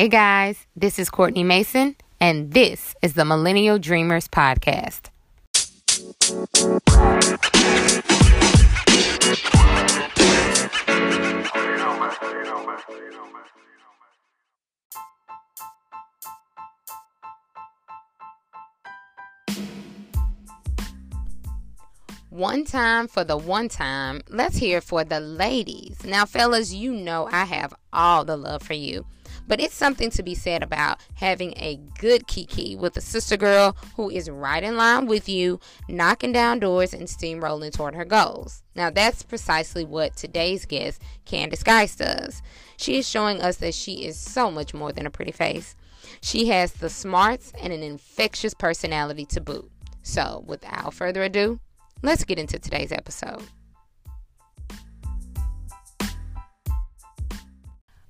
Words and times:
Hey 0.00 0.08
guys, 0.08 0.66
this 0.74 0.98
is 0.98 1.10
Courtney 1.10 1.44
Mason, 1.44 1.94
and 2.18 2.54
this 2.54 2.94
is 3.02 3.12
the 3.12 3.26
Millennial 3.26 3.78
Dreamers 3.78 4.28
Podcast. 4.28 5.10
One 22.30 22.64
time 22.64 23.06
for 23.06 23.22
the 23.22 23.36
one 23.36 23.68
time, 23.68 24.22
let's 24.30 24.56
hear 24.56 24.80
for 24.80 25.04
the 25.04 25.20
ladies. 25.20 25.98
Now, 26.06 26.24
fellas, 26.24 26.72
you 26.72 26.90
know 26.94 27.28
I 27.30 27.44
have 27.44 27.74
all 27.92 28.24
the 28.24 28.38
love 28.38 28.62
for 28.62 28.72
you. 28.72 29.04
But 29.50 29.58
it's 29.60 29.74
something 29.74 30.10
to 30.10 30.22
be 30.22 30.36
said 30.36 30.62
about 30.62 31.00
having 31.14 31.54
a 31.56 31.80
good 31.98 32.28
Kiki 32.28 32.76
with 32.76 32.96
a 32.96 33.00
sister 33.00 33.36
girl 33.36 33.76
who 33.96 34.08
is 34.08 34.30
right 34.30 34.62
in 34.62 34.76
line 34.76 35.08
with 35.08 35.28
you, 35.28 35.58
knocking 35.88 36.30
down 36.30 36.60
doors 36.60 36.94
and 36.94 37.08
steamrolling 37.08 37.72
toward 37.72 37.96
her 37.96 38.04
goals. 38.04 38.62
Now, 38.76 38.90
that's 38.90 39.24
precisely 39.24 39.84
what 39.84 40.14
today's 40.14 40.66
guest, 40.66 41.02
Kandice 41.26 41.64
Guice, 41.64 41.96
does. 41.96 42.42
She 42.76 42.96
is 42.96 43.08
showing 43.08 43.42
us 43.42 43.56
that 43.56 43.74
she 43.74 44.04
is 44.04 44.16
so 44.16 44.52
much 44.52 44.72
more 44.72 44.92
than 44.92 45.04
a 45.04 45.10
pretty 45.10 45.32
face. 45.32 45.74
She 46.22 46.46
has 46.46 46.70
the 46.74 46.88
smarts 46.88 47.52
and 47.60 47.72
an 47.72 47.82
infectious 47.82 48.54
personality 48.54 49.24
to 49.26 49.40
boot. 49.40 49.68
So, 50.04 50.44
without 50.46 50.94
further 50.94 51.24
ado, 51.24 51.58
let's 52.02 52.22
get 52.22 52.38
into 52.38 52.60
today's 52.60 52.92
episode. 52.92 53.42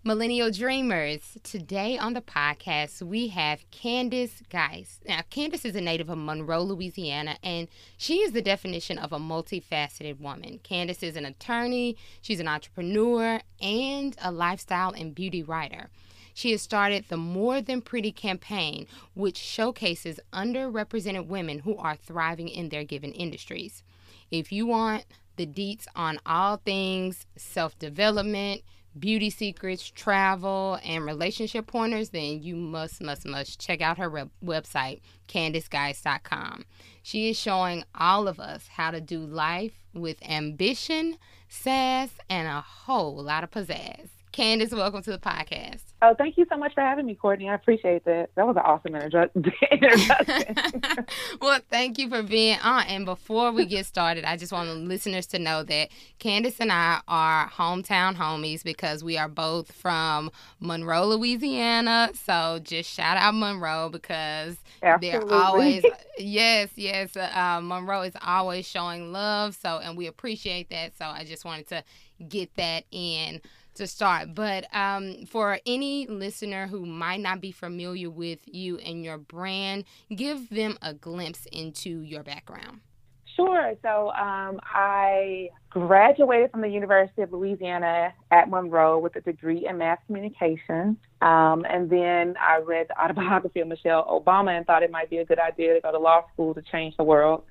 Millennial 0.03 0.51
Dreamers. 0.51 1.37
Today 1.43 1.99
on 1.99 2.15
the 2.15 2.23
podcast, 2.23 3.03
we 3.03 3.29
have 3.29 3.71
Kandice 3.71 4.49
Guice. 4.49 4.99
Now, 5.07 5.21
Kandice 5.31 5.67
is 5.67 5.77
a 5.77 5.81
native 5.83 6.09
of 6.09 6.17
Monroe, 6.17 6.63
Louisiana, 6.63 7.37
and 7.43 7.69
she 7.99 8.21
is 8.21 8.33
the 8.33 8.41
definition 8.41 8.97
of 8.97 9.13
a 9.13 9.19
multifaceted 9.19 10.19
woman. 10.19 10.59
Kandice 10.65 11.03
is 11.03 11.17
an 11.17 11.27
attorney, 11.27 11.99
she's 12.23 12.41
an 12.41 12.49
entrepreneur, 12.49 13.43
and 13.61 14.17
a 14.23 14.33
lifestyle 14.33 14.93
and 14.93 15.15
beauty 15.15 15.43
writer. 15.43 15.91
She 16.33 16.53
has 16.53 16.63
started 16.63 17.05
the 17.11 17.19
More 17.19 17.61
Than 17.61 17.83
Pretty 17.83 18.11
campaign, 18.11 18.87
which 19.13 19.37
showcases 19.37 20.19
underrepresented 20.33 21.27
women 21.27 21.59
who 21.59 21.77
are 21.77 21.97
thriving 21.97 22.49
in 22.49 22.71
their 22.71 22.85
given 22.85 23.13
industries. 23.13 23.83
If 24.31 24.51
you 24.51 24.65
want 24.65 25.05
the 25.37 25.47
deets 25.47 25.87
on 25.95 26.19
all 26.25 26.57
things 26.57 27.27
self 27.37 27.79
development, 27.79 28.63
beauty 28.99 29.31
secrets, 29.31 29.91
travel, 29.91 30.79
and 30.85 31.05
relationship 31.05 31.67
pointers, 31.67 32.11
then 32.11 32.43
you 32.43 32.57
must, 32.57 33.03
must, 33.03 33.27
must 33.27 33.61
check 33.61 33.81
out 33.81 33.99
her 33.99 34.29
website, 34.45 35.01
KandiceGuice.com. 35.29 36.65
She 37.03 37.31
is 37.31 37.39
showing 37.39 37.85
all 37.95 38.29
of 38.29 38.41
us 38.41 38.69
how 38.69 38.91
to 38.91 39.01
do 39.01 39.21
life 39.21 39.85
with 39.95 40.17
ambition, 40.23 41.17
sass, 41.49 42.11
and 42.29 42.49
a 42.49 42.61
whole 42.61 43.23
lot 43.23 43.45
of 43.45 43.51
pizzazz. 43.51 44.09
Kandice, 44.33 44.73
welcome 44.73 45.03
to 45.03 45.11
the 45.11 45.19
podcast. 45.19 45.90
Oh, 46.03 46.15
thank 46.15 46.39
you 46.39 46.47
so 46.49 46.57
much 46.57 46.73
for 46.73 46.81
having 46.81 47.05
me, 47.05 47.15
Courtney. 47.15 47.51
I 47.51 47.55
appreciate 47.55 48.07
that. 48.07 48.31
That 48.35 48.47
was 48.47 48.57
an 48.57 48.63
awesome 48.63 48.95
introduction. 48.95 49.45
well, 51.43 51.61
thank 51.69 51.99
you 51.99 52.09
for 52.09 52.23
being 52.23 52.59
on. 52.61 52.85
And 52.85 53.05
before 53.05 53.53
we 53.53 53.67
get 53.67 53.85
started, 53.85 54.25
I 54.25 54.39
just 54.39 54.51
want 54.51 54.69
the 54.69 54.77
listeners 54.77 55.27
to 55.29 55.39
know 55.39 55.63
that 55.65 55.91
Kandice 56.19 56.59
and 56.59 56.73
I 56.73 57.01
are 57.07 57.51
hometown 57.51 58.17
homies 58.17 58.65
because 58.65 59.05
we 59.05 59.19
are 59.19 59.29
both 59.29 59.73
from 59.73 60.31
Monroe, 60.59 61.07
Louisiana. 61.07 62.11
So 62.15 62.61
just 62.63 62.91
shout 62.91 63.19
out 63.19 63.35
Monroe 63.35 63.91
because 63.91 64.57
Absolutely. 64.83 65.29
they're 65.29 65.39
always, 65.39 65.85
yes, 66.19 66.71
yes. 66.77 67.15
Uh, 67.15 67.61
Monroe 67.63 68.03
is 68.03 68.15
always 68.25 68.67
showing 68.67 69.13
love. 69.13 69.55
So, 69.55 69.81
and 69.83 69.99
we 69.99 70.07
appreciate 70.07 70.71
that. 70.71 70.97
So 70.97 71.05
I 71.05 71.25
just 71.25 71.45
wanted 71.45 71.69
to 71.69 71.85
get 72.27 72.55
that 72.57 72.85
in 72.91 73.43
to 73.81 73.87
start. 73.87 74.35
But 74.35 74.67
um, 74.75 75.27
for 75.27 75.59
any 75.67 75.90
listener 76.09 76.67
who 76.67 76.87
might 76.87 77.21
not 77.21 77.41
be 77.41 77.53
familiar 77.53 78.11
with 78.11 78.41
you 78.47 78.79
and 78.79 79.05
your 79.05 79.19
brand, 79.19 79.85
give 80.15 80.49
them 80.51 80.79
a 80.83 80.95
glimpse 80.95 81.47
into 81.53 82.01
your 82.01 82.23
background. 82.23 82.81
Sure. 83.37 83.75
So 83.83 84.11
um, 84.13 84.61
I 84.63 85.49
graduated 85.71 86.51
from 86.51 86.61
the 86.61 86.69
University 86.69 87.23
of 87.23 87.33
Louisiana 87.33 88.13
at 88.31 88.51
Monroe 88.51 88.99
with 88.99 89.17
a 89.17 89.21
degree 89.21 89.67
in 89.67 89.79
mass 89.79 89.99
communication. 90.07 90.97
Um, 91.23 91.65
and 91.69 91.89
then 91.89 92.35
I 92.39 92.59
read 92.59 92.89
the 92.89 93.03
autobiography 93.03 93.61
of 93.61 93.69
Michelle 93.69 94.05
Obama 94.07 94.57
and 94.57 94.67
thought 94.67 94.83
it 94.83 94.91
might 94.91 95.11
be 95.11 95.19
a 95.19 95.25
good 95.25 95.39
idea 95.39 95.75
to 95.75 95.81
go 95.81 95.93
to 95.93 95.99
law 95.99 96.25
school 96.33 96.55
to 96.55 96.63
change 96.63 96.97
the 96.97 97.05
world. 97.05 97.45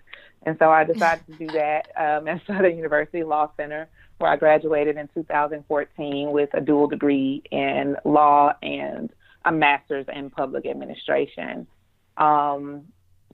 And 0.43 0.57
so 0.59 0.69
I 0.69 0.83
decided 0.83 1.25
to 1.27 1.33
do 1.33 1.47
that 1.47 1.91
um, 1.97 2.27
at 2.27 2.41
Southern 2.45 2.75
University 2.75 3.23
Law 3.23 3.49
Center 3.57 3.89
where 4.19 4.31
I 4.31 4.35
graduated 4.35 4.97
in 4.97 5.09
2014 5.13 6.31
with 6.31 6.49
a 6.53 6.61
dual 6.61 6.87
degree 6.87 7.41
in 7.51 7.95
law 8.05 8.53
and 8.61 9.09
a 9.45 9.51
master's 9.51 10.05
in 10.13 10.29
public 10.29 10.65
administration. 10.65 11.65
Um, 12.17 12.83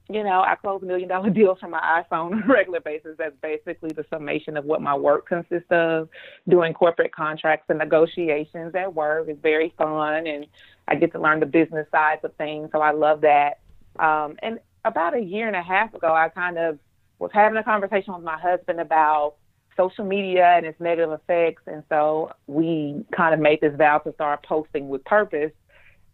you 0.08 0.24
know, 0.24 0.42
I 0.42 0.56
close 0.56 0.84
million 0.84 1.10
dollar 1.10 1.30
deals 1.32 1.60
from 1.60 1.72
my 1.72 2.04
iPhone 2.12 2.34
on 2.34 2.44
a 2.44 2.48
regular 2.48 2.80
basis. 2.80 3.16
That's 3.18 3.36
basically 3.42 3.90
the 3.90 4.06
summation 4.10 4.58
of 4.58 4.66
what 4.66 4.82
my 4.82 4.96
work 4.96 5.28
consists 5.28 5.72
of. 5.72 6.08
Doing 6.48 6.74
corporate 6.74 7.14
contracts 7.14 7.66
and 7.70 7.80
negotiations 7.80 8.76
at 8.76 8.94
work 8.94 9.28
is 9.28 9.38
very 9.42 9.74
fun, 9.78 10.28
and 10.28 10.46
I 10.88 10.96
get 10.96 11.12
to 11.14 11.20
learn 11.20 11.40
the 11.40 11.48
business 11.48 11.88
sides 11.92 12.22
of 12.24 12.36
things. 12.36 12.70
So 12.72 12.82
I 12.82 12.92
love 12.92 13.22
that. 13.22 13.60
Um, 13.98 14.38
and 14.44 14.60
about 14.84 15.16
a 15.16 15.20
year 15.20 15.48
and 15.48 15.56
a 15.56 15.64
half 15.64 15.94
ago, 15.96 16.14
I 16.14 16.30
kind 16.30 16.60
of 16.60 16.78
was 17.18 17.32
having 17.34 17.58
a 17.58 17.64
conversation 17.64 18.14
with 18.14 18.24
my 18.24 18.38
husband 18.38 18.80
about 18.80 19.36
social 19.78 20.06
media 20.06 20.46
and 20.58 20.66
its 20.66 20.80
negative 20.80 21.12
effects. 21.12 21.64
And 21.68 21.84
so 21.90 22.32
we 22.48 23.06
kind 23.16 23.34
of 23.34 23.40
made 23.40 23.62
this 23.62 23.76
vow 23.76 24.00
to 24.00 24.14
start 24.14 24.46
posting 24.46 24.88
with 24.90 25.04
purpose. 25.06 25.52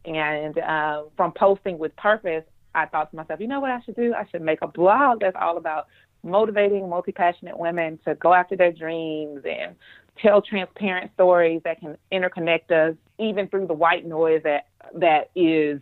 And 0.06 0.58
uh, 0.58 1.04
from 1.16 1.32
posting 1.34 1.78
with 1.78 1.96
purpose, 1.96 2.44
I 2.74 2.86
thought 2.86 3.12
to 3.12 3.18
myself, 3.18 3.40
you 3.40 3.48
know 3.48 3.60
what 3.60 3.72
I 3.72 3.82
should 3.82 3.96
do? 3.96 4.14
I 4.14 4.26
should 4.32 4.42
make 4.42 4.60
a 4.62 4.68
blog 4.68 5.20
that's 5.22 5.36
all 5.40 5.58
about 5.58 5.88
motivating 6.24 6.88
multi 6.90 7.12
passionate 7.12 7.58
women 7.58 8.00
to 8.06 8.16
go 8.16 8.34
after 8.34 8.56
their 8.56 8.72
dreams 8.72 9.42
and 9.46 9.76
tell 10.22 10.42
transparent 10.42 11.12
stories 11.14 11.62
that 11.64 11.80
can 11.80 11.98
interconnect 12.12 12.72
us 12.72 12.96
even 13.20 13.48
through 13.48 13.68
the 13.68 13.74
white 13.74 14.06
noise 14.06 14.42
that 14.44 14.68
that 14.96 15.30
is 15.36 15.82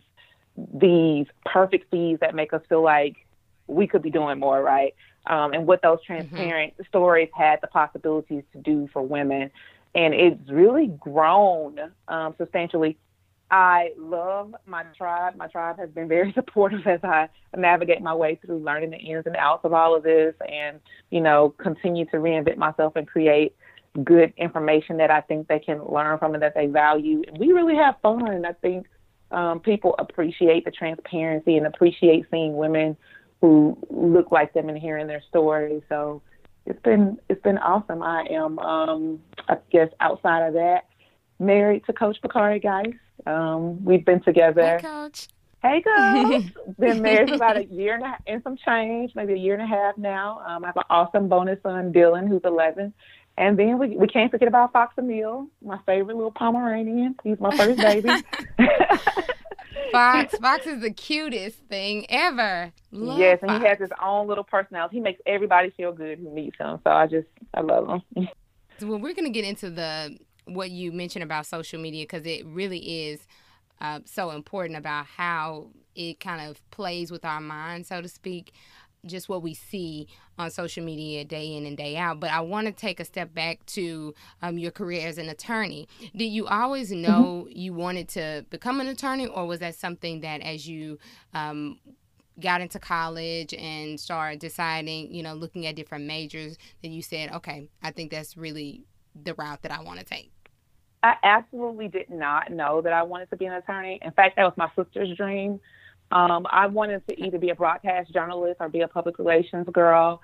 these 0.74 1.26
perfect 1.44 1.90
feeds 1.90 2.20
that 2.20 2.34
make 2.34 2.52
us 2.52 2.62
feel 2.68 2.82
like 2.82 3.16
we 3.66 3.86
could 3.86 4.02
be 4.02 4.10
doing 4.10 4.38
more, 4.38 4.62
right? 4.62 4.94
Um, 5.26 5.52
and 5.52 5.66
what 5.66 5.82
those 5.82 5.98
mm-hmm. 5.98 6.14
transparent 6.14 6.74
mm-hmm. 6.74 6.84
stories 6.88 7.28
had 7.34 7.60
the 7.60 7.66
possibilities 7.68 8.44
to 8.52 8.58
do 8.58 8.88
for 8.92 9.02
women. 9.02 9.50
And 9.94 10.14
it's 10.14 10.50
really 10.50 10.86
grown 10.86 11.78
um, 12.08 12.34
substantially. 12.38 12.96
I 13.50 13.90
love 13.98 14.54
my 14.66 14.84
tribe. 14.96 15.34
My 15.36 15.48
tribe 15.48 15.78
has 15.78 15.90
been 15.90 16.06
very 16.06 16.32
supportive 16.34 16.86
as 16.86 17.00
I 17.02 17.28
navigate 17.56 18.00
my 18.00 18.14
way 18.14 18.38
through 18.44 18.58
learning 18.58 18.90
the 18.90 18.98
ins 18.98 19.26
and 19.26 19.36
outs 19.36 19.64
of 19.64 19.72
all 19.72 19.96
of 19.96 20.04
this 20.04 20.34
and, 20.48 20.80
you 21.10 21.20
know, 21.20 21.50
continue 21.58 22.04
to 22.06 22.18
reinvent 22.18 22.58
myself 22.58 22.94
and 22.94 23.08
create 23.08 23.56
good 24.04 24.32
information 24.36 24.98
that 24.98 25.10
I 25.10 25.20
think 25.20 25.48
they 25.48 25.58
can 25.58 25.84
learn 25.84 26.18
from 26.18 26.34
and 26.34 26.42
that 26.42 26.54
they 26.54 26.66
value. 26.66 27.22
And 27.26 27.38
we 27.38 27.52
really 27.52 27.74
have 27.74 27.96
fun. 28.02 28.28
And 28.28 28.46
I 28.46 28.52
think 28.52 28.86
um, 29.32 29.58
people 29.58 29.96
appreciate 29.98 30.64
the 30.64 30.70
transparency 30.70 31.56
and 31.56 31.66
appreciate 31.66 32.26
seeing 32.30 32.56
women 32.56 32.96
who 33.40 33.76
look 33.88 34.30
like 34.30 34.52
them 34.52 34.68
and 34.68 34.78
hearing 34.78 35.06
their 35.06 35.22
stories. 35.28 35.82
So 35.88 36.22
it's 36.66 36.80
been 36.82 37.18
it's 37.28 37.42
been 37.42 37.58
awesome. 37.58 38.02
I 38.02 38.26
am 38.30 38.58
um, 38.58 39.20
I 39.48 39.58
guess 39.70 39.88
outside 40.00 40.46
of 40.46 40.54
that, 40.54 40.86
married 41.38 41.84
to 41.86 41.92
Coach 41.92 42.20
Bakari 42.22 42.60
Guice. 42.60 42.94
Um, 43.26 43.84
we've 43.84 44.04
been 44.04 44.22
together. 44.22 44.78
Hey, 44.78 44.82
Coach. 44.82 45.28
Hey, 45.62 45.82
Coach. 45.82 46.44
been 46.78 47.02
married 47.02 47.28
for 47.28 47.34
about 47.34 47.58
a 47.58 47.64
year 47.66 47.94
and, 47.94 48.04
a, 48.04 48.16
and 48.26 48.42
some 48.42 48.56
change, 48.56 49.12
maybe 49.14 49.34
a 49.34 49.36
year 49.36 49.54
and 49.54 49.62
a 49.62 49.66
half 49.66 49.98
now. 49.98 50.40
Um, 50.46 50.64
I 50.64 50.68
have 50.68 50.76
an 50.76 50.84
awesome 50.88 51.28
bonus 51.28 51.58
son, 51.62 51.92
Dylan, 51.92 52.28
who's 52.28 52.40
11. 52.44 52.94
And 53.36 53.58
then 53.58 53.78
we 53.78 53.96
we 53.96 54.06
can't 54.06 54.30
forget 54.30 54.48
about 54.48 54.72
Fox 54.72 54.94
Emil, 54.98 55.48
my 55.64 55.78
favorite 55.86 56.14
little 56.14 56.32
Pomeranian. 56.32 57.14
He's 57.24 57.40
my 57.40 57.56
first 57.56 57.78
baby. 57.80 58.10
Fox. 59.92 60.34
Fox 60.40 60.66
is 60.66 60.80
the 60.80 60.90
cutest 60.90 61.58
thing 61.68 62.06
ever. 62.08 62.72
Love 62.92 63.18
yes, 63.18 63.38
and 63.42 63.50
Fox. 63.50 63.62
he 63.62 63.68
has 63.68 63.78
his 63.78 63.90
own 64.02 64.26
little 64.26 64.44
personality. 64.44 64.96
He 64.96 65.00
makes 65.00 65.20
everybody 65.26 65.70
feel 65.70 65.92
good 65.92 66.18
who 66.18 66.30
meets 66.30 66.58
him. 66.58 66.78
So 66.84 66.90
I 66.90 67.06
just 67.06 67.28
I 67.54 67.60
love 67.60 67.88
him. 68.14 68.28
so 68.78 68.86
well, 68.86 68.98
we're 68.98 69.14
gonna 69.14 69.30
get 69.30 69.44
into 69.44 69.70
the 69.70 70.16
what 70.44 70.70
you 70.70 70.92
mentioned 70.92 71.22
about 71.22 71.46
social 71.46 71.80
media 71.80 72.04
because 72.04 72.26
it 72.26 72.44
really 72.46 73.08
is 73.08 73.26
uh, 73.80 74.00
so 74.04 74.30
important 74.30 74.78
about 74.78 75.06
how 75.06 75.70
it 75.94 76.20
kind 76.20 76.48
of 76.48 76.68
plays 76.70 77.10
with 77.10 77.24
our 77.24 77.40
mind, 77.40 77.86
so 77.86 78.00
to 78.00 78.08
speak. 78.08 78.52
Just 79.06 79.28
what 79.28 79.42
we 79.42 79.54
see 79.54 80.06
on 80.38 80.50
social 80.50 80.84
media 80.84 81.24
day 81.24 81.54
in 81.56 81.66
and 81.66 81.76
day 81.76 81.96
out. 81.96 82.20
But 82.20 82.30
I 82.30 82.40
want 82.40 82.66
to 82.66 82.72
take 82.72 83.00
a 83.00 83.04
step 83.04 83.34
back 83.34 83.64
to 83.66 84.14
um, 84.42 84.58
your 84.58 84.70
career 84.70 85.06
as 85.06 85.18
an 85.18 85.28
attorney. 85.28 85.88
Did 86.14 86.26
you 86.26 86.46
always 86.46 86.90
mm-hmm. 86.90 87.02
know 87.02 87.46
mm-hmm. 87.46 87.58
you 87.58 87.72
wanted 87.74 88.08
to 88.10 88.44
become 88.50 88.80
an 88.80 88.88
attorney, 88.88 89.26
or 89.26 89.46
was 89.46 89.60
that 89.60 89.74
something 89.74 90.20
that 90.20 90.40
as 90.40 90.68
you 90.68 90.98
um, 91.34 91.78
got 92.38 92.60
into 92.60 92.78
college 92.78 93.54
and 93.54 93.98
started 93.98 94.40
deciding, 94.40 95.14
you 95.14 95.22
know, 95.22 95.34
looking 95.34 95.66
at 95.66 95.76
different 95.76 96.06
majors, 96.06 96.56
that 96.82 96.88
you 96.88 97.02
said, 97.02 97.32
okay, 97.32 97.68
I 97.82 97.90
think 97.90 98.10
that's 98.10 98.36
really 98.36 98.84
the 99.14 99.34
route 99.34 99.62
that 99.62 99.72
I 99.72 99.82
want 99.82 99.98
to 100.00 100.04
take? 100.04 100.30
I 101.02 101.14
absolutely 101.22 101.88
did 101.88 102.10
not 102.10 102.50
know 102.50 102.82
that 102.82 102.92
I 102.92 103.02
wanted 103.02 103.30
to 103.30 103.36
be 103.36 103.46
an 103.46 103.54
attorney. 103.54 103.98
In 104.02 104.12
fact, 104.12 104.36
that 104.36 104.44
was 104.44 104.52
my 104.56 104.70
sister's 104.76 105.16
dream. 105.16 105.60
Um, 106.10 106.46
I 106.50 106.66
wanted 106.66 107.06
to 107.08 107.20
either 107.20 107.38
be 107.38 107.50
a 107.50 107.54
broadcast 107.54 108.12
journalist 108.12 108.56
or 108.60 108.68
be 108.68 108.80
a 108.80 108.88
public 108.88 109.18
relations 109.18 109.68
girl. 109.72 110.20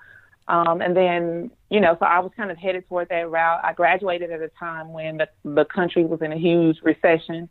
Um, 0.49 0.81
and 0.81 0.95
then, 0.95 1.51
you 1.69 1.79
know, 1.79 1.97
so 1.99 2.05
I 2.05 2.19
was 2.19 2.31
kind 2.35 2.51
of 2.51 2.57
headed 2.57 2.87
toward 2.87 3.09
that 3.09 3.29
route. 3.29 3.61
I 3.63 3.73
graduated 3.73 4.31
at 4.31 4.41
a 4.41 4.49
time 4.59 4.93
when 4.93 5.17
the, 5.17 5.27
the 5.43 5.65
country 5.65 6.05
was 6.05 6.21
in 6.21 6.31
a 6.31 6.37
huge 6.37 6.77
recession. 6.83 7.49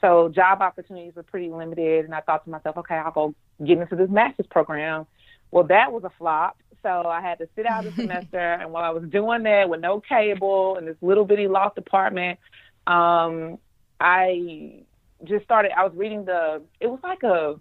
So 0.00 0.30
job 0.34 0.62
opportunities 0.62 1.14
were 1.14 1.22
pretty 1.22 1.50
limited. 1.50 2.04
And 2.04 2.14
I 2.14 2.20
thought 2.20 2.44
to 2.44 2.50
myself, 2.50 2.76
okay, 2.78 2.94
I'll 2.94 3.12
go 3.12 3.34
get 3.64 3.78
into 3.78 3.96
this 3.96 4.08
master's 4.08 4.46
program. 4.46 5.06
Well, 5.50 5.64
that 5.64 5.92
was 5.92 6.04
a 6.04 6.10
flop. 6.18 6.56
So 6.82 6.88
I 6.88 7.20
had 7.20 7.38
to 7.38 7.48
sit 7.54 7.66
out 7.66 7.84
a 7.86 7.92
semester. 7.96 8.38
and 8.38 8.70
while 8.72 8.84
I 8.84 8.90
was 8.90 9.08
doing 9.10 9.42
that 9.42 9.68
with 9.68 9.80
no 9.80 10.00
cable 10.00 10.76
in 10.76 10.86
this 10.86 10.96
little 11.02 11.24
bitty 11.24 11.48
loft 11.48 11.76
apartment, 11.76 12.38
um, 12.86 13.58
I 14.00 14.84
just 15.24 15.44
started, 15.44 15.72
I 15.76 15.84
was 15.84 15.92
reading 15.94 16.24
the, 16.24 16.62
it 16.80 16.86
was 16.86 17.00
like 17.02 17.22
a 17.24 17.60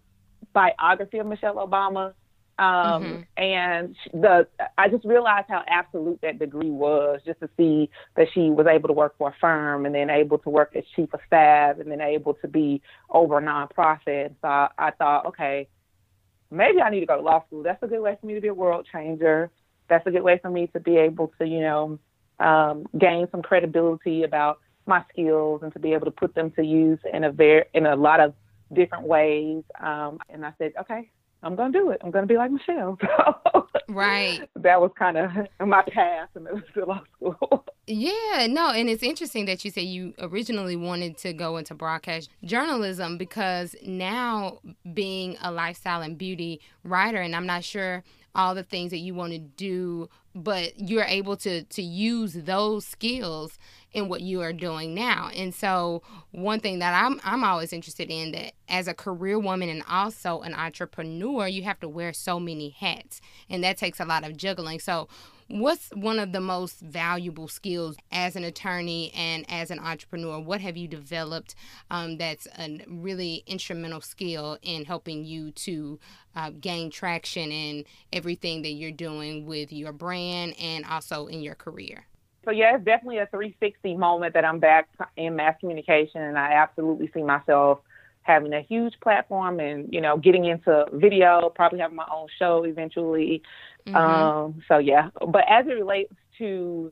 biography 0.58 1.20
of 1.20 1.28
Michelle 1.28 1.56
Obama. 1.56 2.14
Um, 2.60 3.04
mm-hmm. 3.04 3.22
and 3.38 3.96
the, 4.14 4.48
I 4.80 4.90
just 4.90 5.06
realized 5.06 5.46
how 5.48 5.64
absolute 5.68 6.20
that 6.24 6.40
degree 6.40 6.72
was 6.72 7.20
just 7.24 7.40
to 7.42 7.50
see 7.56 7.92
that 8.16 8.30
she 8.34 8.50
was 8.50 8.66
able 8.66 8.88
to 8.88 8.94
work 8.94 9.16
for 9.20 9.30
a 9.30 9.36
firm 9.40 9.86
and 9.86 9.94
then 9.94 10.10
able 10.10 10.40
to 10.40 10.50
work 10.50 10.76
as 10.76 10.84
chief 10.96 11.14
of 11.14 11.20
staff 11.28 11.78
and 11.80 11.92
then 11.92 12.02
able 12.02 12.34
to 12.36 12.48
be 12.48 12.82
over 13.12 13.38
a 13.38 13.42
nonprofit. 13.44 14.34
So 14.42 14.48
I, 14.48 14.70
I 14.80 14.90
thought, 14.90 15.28
okay, 15.28 15.68
maybe 16.50 16.82
I 16.82 16.90
need 16.90 17.02
to 17.02 17.06
go 17.06 17.18
to 17.18 17.22
law 17.22 17.46
school. 17.46 17.62
That's 17.62 17.84
a 17.84 17.88
good 17.88 18.02
way 18.02 18.18
for 18.20 18.26
me 18.26 18.34
to 18.34 18.42
be 18.42 18.48
a 18.48 18.56
world 18.56 18.88
changer. 18.92 19.52
That's 19.88 20.08
a 20.08 20.12
good 20.12 20.24
way 20.24 20.40
for 20.42 20.50
me 20.50 20.66
to 20.74 20.80
be 20.80 20.98
able 20.98 21.32
to, 21.38 21.46
you 21.46 21.60
know, 21.60 22.00
um, 22.40 22.88
gain 22.98 23.28
some 23.30 23.44
credibility 23.44 24.24
about 24.24 24.58
my 24.88 25.04
skills 25.12 25.62
and 25.62 25.72
to 25.74 25.80
be 25.80 25.94
able 25.94 26.06
to 26.06 26.12
put 26.12 26.34
them 26.34 26.50
to 26.52 26.64
use 26.64 27.00
in 27.14 27.24
a 27.24 27.32
very 27.32 27.66
in 27.76 27.86
a 27.86 27.96
lot 27.96 28.20
of 28.20 28.34
different 28.74 29.06
ways. 29.06 29.64
Um, 29.80 30.20
and 30.30 30.46
I 30.46 30.54
said, 30.58 30.74
okay, 30.82 31.10
I'm 31.44 31.56
going 31.56 31.72
to 31.72 31.80
do 31.80 31.90
it. 31.92 32.02
I'm 32.04 32.12
going 32.12 32.24
to 32.24 32.28
be 32.28 32.38
like 32.38 32.52
Michelle. 32.52 32.98
right. 33.90 34.50
That 34.56 34.82
was 34.82 34.92
kind 34.98 35.18
of 35.18 35.32
my 35.66 35.84
path 35.84 36.30
and 36.36 36.48
it 36.48 36.54
was 36.54 36.64
to 36.74 36.86
law 36.86 37.02
school. 37.16 37.66
Yeah, 37.90 38.48
no, 38.50 38.72
and 38.72 38.90
it's 38.90 39.02
interesting 39.02 39.46
that 39.46 39.64
you 39.64 39.72
say 39.72 39.82
you 39.82 40.14
originally 40.20 40.76
wanted 40.76 41.18
to 41.20 41.32
go 41.32 41.56
into 41.56 41.74
broadcast 41.74 42.30
journalism 42.44 43.18
because 43.18 43.78
now 43.82 44.60
being 44.94 45.38
a 45.42 45.54
lifestyle 45.54 46.02
and 46.02 46.18
beauty 46.18 46.60
writer, 46.84 47.22
and 47.22 47.34
I'm 47.34 47.46
not 47.46 47.64
sure 47.64 48.04
all 48.38 48.56
the 48.56 48.64
things 48.64 48.92
that 48.92 49.00
you 49.00 49.14
want 49.14 49.34
to 49.34 49.40
do, 49.40 50.10
but 50.34 50.80
you're 50.80 51.04
able 51.04 51.36
to 51.38 51.64
to 51.64 51.82
use 51.82 52.34
those 52.34 52.86
skills 52.86 53.58
in 53.92 54.08
what 54.10 54.22
you 54.22 54.42
are 54.42 54.54
doing 54.54 54.94
now. 54.94 55.30
And 55.36 55.54
so 55.54 56.04
one 56.32 56.60
thing 56.60 56.80
that 56.80 56.94
I'm 57.04 57.20
I'm 57.24 57.44
always 57.44 57.74
interested 57.74 58.10
in 58.10 58.32
that 58.34 58.54
as 58.70 58.88
a 58.88 58.94
career 58.94 59.40
woman 59.40 59.70
and 59.70 59.84
also 59.90 60.42
an 60.42 60.54
entrepreneur, 60.54 61.48
you 61.48 61.64
have 61.64 61.80
to 61.80 61.90
wear 61.90 62.14
so 62.14 62.40
many 62.40 62.70
hats 62.70 63.20
and 63.50 63.64
that 63.64 63.78
takes 63.78 64.00
a 64.00 64.06
lot 64.06 64.24
of 64.24 64.38
juggling. 64.38 64.80
So 64.80 65.08
what's 65.48 65.90
one 65.90 66.20
of 66.20 66.32
the 66.32 66.42
most 66.42 66.80
valuable 66.80 67.48
skills 67.48 67.96
as 68.12 68.36
an 68.36 68.44
attorney 68.44 69.12
and 69.16 69.46
as 69.50 69.72
an 69.72 69.80
entrepreneur? 69.80 70.40
What 70.40 70.62
have 70.62 70.78
you 70.78 70.88
developed 70.88 71.56
um, 71.90 72.18
that's 72.18 72.48
a 72.58 72.80
really 72.88 73.44
instrumental 73.48 74.02
skill 74.02 74.58
in 74.62 74.86
helping 74.86 75.26
you 75.26 75.52
to 75.52 76.00
uh, 76.36 76.52
gain 76.60 76.90
traction 76.90 77.52
in 77.52 77.86
everything 78.14 78.62
that 78.62 78.72
you're 78.72 78.92
doing 78.92 79.46
with 79.46 79.72
your 79.72 79.92
brand 79.92 80.56
and 80.60 80.86
also 80.86 81.28
in 81.28 81.42
your 81.42 81.56
career? 81.56 82.06
so 82.48 82.52
yeah, 82.52 82.76
it's 82.76 82.86
definitely 82.86 83.18
a 83.18 83.26
360 83.26 83.98
moment 83.98 84.34
that 84.34 84.46
I'm 84.46 84.60
back 84.60 84.88
in 85.18 85.36
mass 85.36 85.56
communication, 85.60 86.22
and 86.22 86.40
I 86.40 86.54
absolutely 86.54 87.12
see 87.14 87.22
myself 87.22 87.80
having 88.22 88.54
a 88.54 88.62
huge 88.62 88.94
platform 89.02 89.60
and 89.60 89.94
you 89.94 90.00
know 90.00 90.18
getting 90.18 90.46
into 90.46 90.86
video, 90.94 91.52
probably 91.54 91.80
having 91.80 91.98
my 91.98 92.08
own 92.10 92.28
show 92.40 92.64
eventually. 92.64 93.44
Mm-hmm. 93.88 93.96
Um, 93.96 94.64
so 94.68 94.78
yeah, 94.78 95.10
but 95.28 95.46
as 95.50 95.66
it 95.68 95.74
relates 95.74 96.14
to 96.40 96.92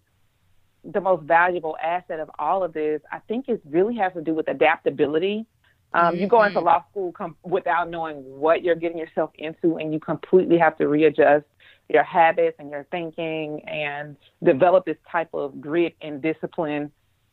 the 0.84 1.02
most 1.02 1.24
valuable 1.24 1.76
asset 1.84 2.20
of 2.20 2.30
all 2.40 2.64
of 2.64 2.74
this, 2.74 3.02
I 3.12 3.20
think 3.20 3.50
it 3.50 3.62
really 3.66 3.96
has 3.96 4.14
to 4.14 4.22
do 4.22 4.34
with 4.34 4.48
adaptability. 4.48 5.46
Um, 5.94 6.14
mm-hmm. 6.14 6.22
You 6.22 6.28
go 6.28 6.44
into 6.44 6.60
mm-hmm. 6.60 6.68
law 6.68 6.84
school 6.92 7.12
com- 7.12 7.38
without 7.44 7.90
knowing 7.90 8.18
what 8.18 8.64
you're 8.64 8.76
getting 8.76 8.98
yourself 8.98 9.32
into, 9.36 9.78
and 9.78 9.94
you 9.94 10.00
completely 10.00 10.58
have 10.58 10.78
to 10.78 10.88
readjust 10.88 11.46
your 11.90 12.04
habits 12.04 12.56
and 12.60 12.72
your 12.72 12.86
thinking 12.90 13.62
and 13.68 14.16
develop 14.44 14.86
this 14.86 14.98
type 15.12 15.30
of 15.34 15.62
grit 15.62 15.96
and 16.02 16.22
discipline 16.22 16.92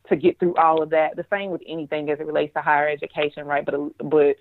to 0.09 0.15
get 0.15 0.37
through 0.39 0.55
all 0.55 0.81
of 0.81 0.89
that. 0.91 1.15
The 1.15 1.25
same 1.31 1.49
with 1.51 1.61
anything 1.67 2.09
as 2.09 2.19
it 2.19 2.27
relates 2.27 2.53
to 2.53 2.61
higher 2.61 2.87
education, 2.87 3.45
right? 3.45 3.65
But 3.65 3.97
but 4.09 4.35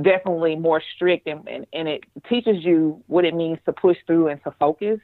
definitely 0.00 0.56
more 0.56 0.82
strict 0.94 1.26
and, 1.26 1.48
and, 1.48 1.66
and 1.72 1.88
it 1.88 2.04
teaches 2.28 2.64
you 2.64 3.02
what 3.06 3.24
it 3.24 3.34
means 3.34 3.58
to 3.64 3.72
push 3.72 3.96
through 4.06 4.28
and 4.28 4.42
to 4.44 4.50
focus. 4.58 5.00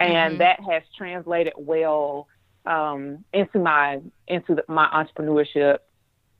And 0.00 0.32
mm-hmm. 0.32 0.38
that 0.38 0.60
has 0.60 0.82
translated 0.96 1.52
well 1.56 2.26
um, 2.66 3.24
into 3.32 3.58
my 3.58 4.00
into 4.26 4.56
the, 4.56 4.64
my 4.68 4.88
entrepreneurship 4.88 5.78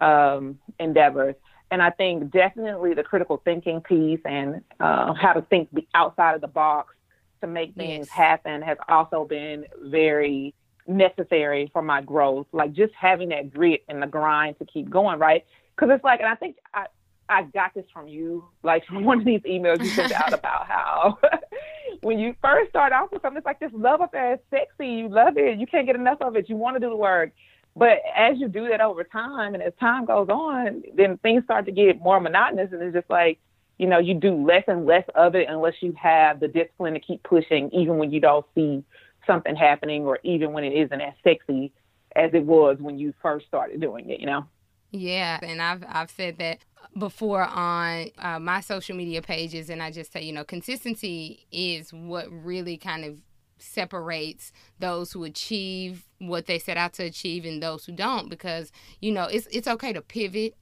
um, 0.01 0.59
endeavors. 0.81 1.37
And 1.71 1.83
I 1.83 1.91
think 1.91 2.31
definitely 2.31 2.95
the 2.95 3.03
critical 3.03 3.41
thinking 3.45 3.81
piece 3.81 4.21
and 4.25 4.63
uh, 4.81 5.15
how 5.15 5.33
to 5.33 5.43
think 5.43 5.69
outside 5.95 6.35
of 6.35 6.41
the 6.41 6.49
box 6.49 6.95
to 7.41 7.47
make 7.47 7.75
things 7.75 8.07
yes. 8.07 8.17
happen 8.17 8.63
has 8.63 8.79
also 8.89 9.25
been 9.25 9.67
very 9.83 10.55
necessary 10.87 11.71
for 11.73 11.83
my 11.83 12.01
growth. 12.01 12.47
Like 12.53 12.73
just 12.73 12.93
having 12.95 13.31
that 13.31 13.53
grit 13.53 13.85
and 13.89 14.03
the 14.03 14.07
grind 14.07 14.59
to 14.59 14.65
keep 14.65 14.91
going, 14.91 15.19
right? 15.19 15.45
Because 15.75 15.95
it's 15.95 16.05
like, 16.05 16.21
and 16.21 16.29
I 16.29 16.35
think 16.35 16.57
I 16.73 16.87
I 17.29 17.43
got 17.43 17.75
this 17.75 17.87
from 17.93 18.09
you, 18.09 18.45
like 18.63 18.85
from 18.87 19.05
one 19.05 19.21
of 19.21 19.25
these 19.25 19.41
emails 19.43 19.81
you 19.81 19.87
sent 19.87 20.13
out 20.13 20.33
about 20.33 20.67
how 20.67 21.19
when 22.03 22.19
you 22.19 22.35
first 22.43 22.71
start 22.71 22.93
off 22.93 23.11
with 23.13 23.23
something, 23.23 23.39
it's 23.39 23.47
like 23.47 23.61
this 23.61 23.73
love 23.73 24.01
affair, 24.01 24.35
it's 24.35 24.43
sexy, 24.51 24.89
you 24.89 25.09
love 25.09 25.37
it, 25.37 25.59
you 25.59 25.67
can't 25.67 25.87
get 25.87 25.97
enough 25.97 26.19
of 26.21 26.37
it, 26.37 26.49
you 26.49 26.57
want 26.57 26.77
to 26.77 26.81
do 26.81 26.89
the 26.89 26.97
work. 26.97 27.33
But 27.77 27.99
as 28.17 28.39
you 28.39 28.49
do 28.49 28.69
that 28.69 28.81
over 28.81 29.03
time 29.03 29.55
and 29.55 29.63
as 29.63 29.73
time 29.81 30.05
goes 30.05 30.29
on, 30.29 30.85
then 30.95 31.19
things 31.19 31.45
start 31.45 31.67
to 31.67 31.73
get 31.73 32.01
more 32.01 32.21
monotonous 32.21 32.73
and 32.73 32.83
it's 32.83 32.95
just 32.95 33.11
like 33.11 33.39
you 33.79 33.87
know, 33.87 33.99
you 33.99 34.15
do 34.15 34.35
less 34.35 34.65
and 34.69 34.87
less 34.87 35.05
of 35.15 35.35
it 35.35 35.49
unless 35.49 35.75
you 35.81 35.95
have 36.01 36.41
the 36.41 36.49
discipline 36.49 36.95
to 36.95 37.01
keep 37.01 37.23
pushing, 37.23 37.71
even 37.73 37.99
when 37.99 38.13
you 38.13 38.21
don't 38.21 38.47
see 38.55 38.85
something 39.27 39.57
happening 39.57 40.05
or 40.05 40.19
even 40.23 40.53
when 40.53 40.65
it 40.65 40.73
isn't 40.73 41.01
as 41.01 41.15
sexy 41.25 41.73
as 42.15 42.31
it 42.35 42.45
was 42.45 42.77
when 42.79 42.99
you 42.99 43.13
first 43.21 43.47
started 43.47 43.81
doing 43.81 44.09
it, 44.11 44.21
you 44.21 44.27
know? 44.27 44.47
Yeah, 44.93 45.41
and 45.43 45.61
I've 45.61 45.83
I've 45.89 46.11
said 46.11 46.39
that 46.39 46.59
before 46.97 47.43
on 47.43 48.11
uh, 48.19 48.39
my 48.39 48.61
social 48.61 48.97
media 48.97 49.23
pages, 49.23 49.71
and 49.71 49.83
I 49.83 49.91
just 49.91 50.13
say, 50.13 50.23
you 50.23 50.33
know, 50.33 50.45
consistency 50.45 51.47
is 51.51 51.93
what 51.93 52.27
really 52.31 52.77
kind 52.77 53.05
of 53.05 53.17
separates 53.59 54.53
those 54.79 55.13
who 55.13 55.25
achieve 55.25 56.05
what 56.19 56.47
they 56.47 56.59
set 56.59 56.77
out 56.77 56.93
to 56.95 57.05
achieve 57.05 57.45
and 57.45 57.63
those 57.63 57.87
who 57.87 57.93
don't, 57.93 58.29
because 58.29 58.71
you 59.01 59.11
know 59.13 59.25
it's 59.25 59.47
it's 59.51 59.69
okay 59.69 59.93
to 59.93 60.03
pivot 60.03 60.55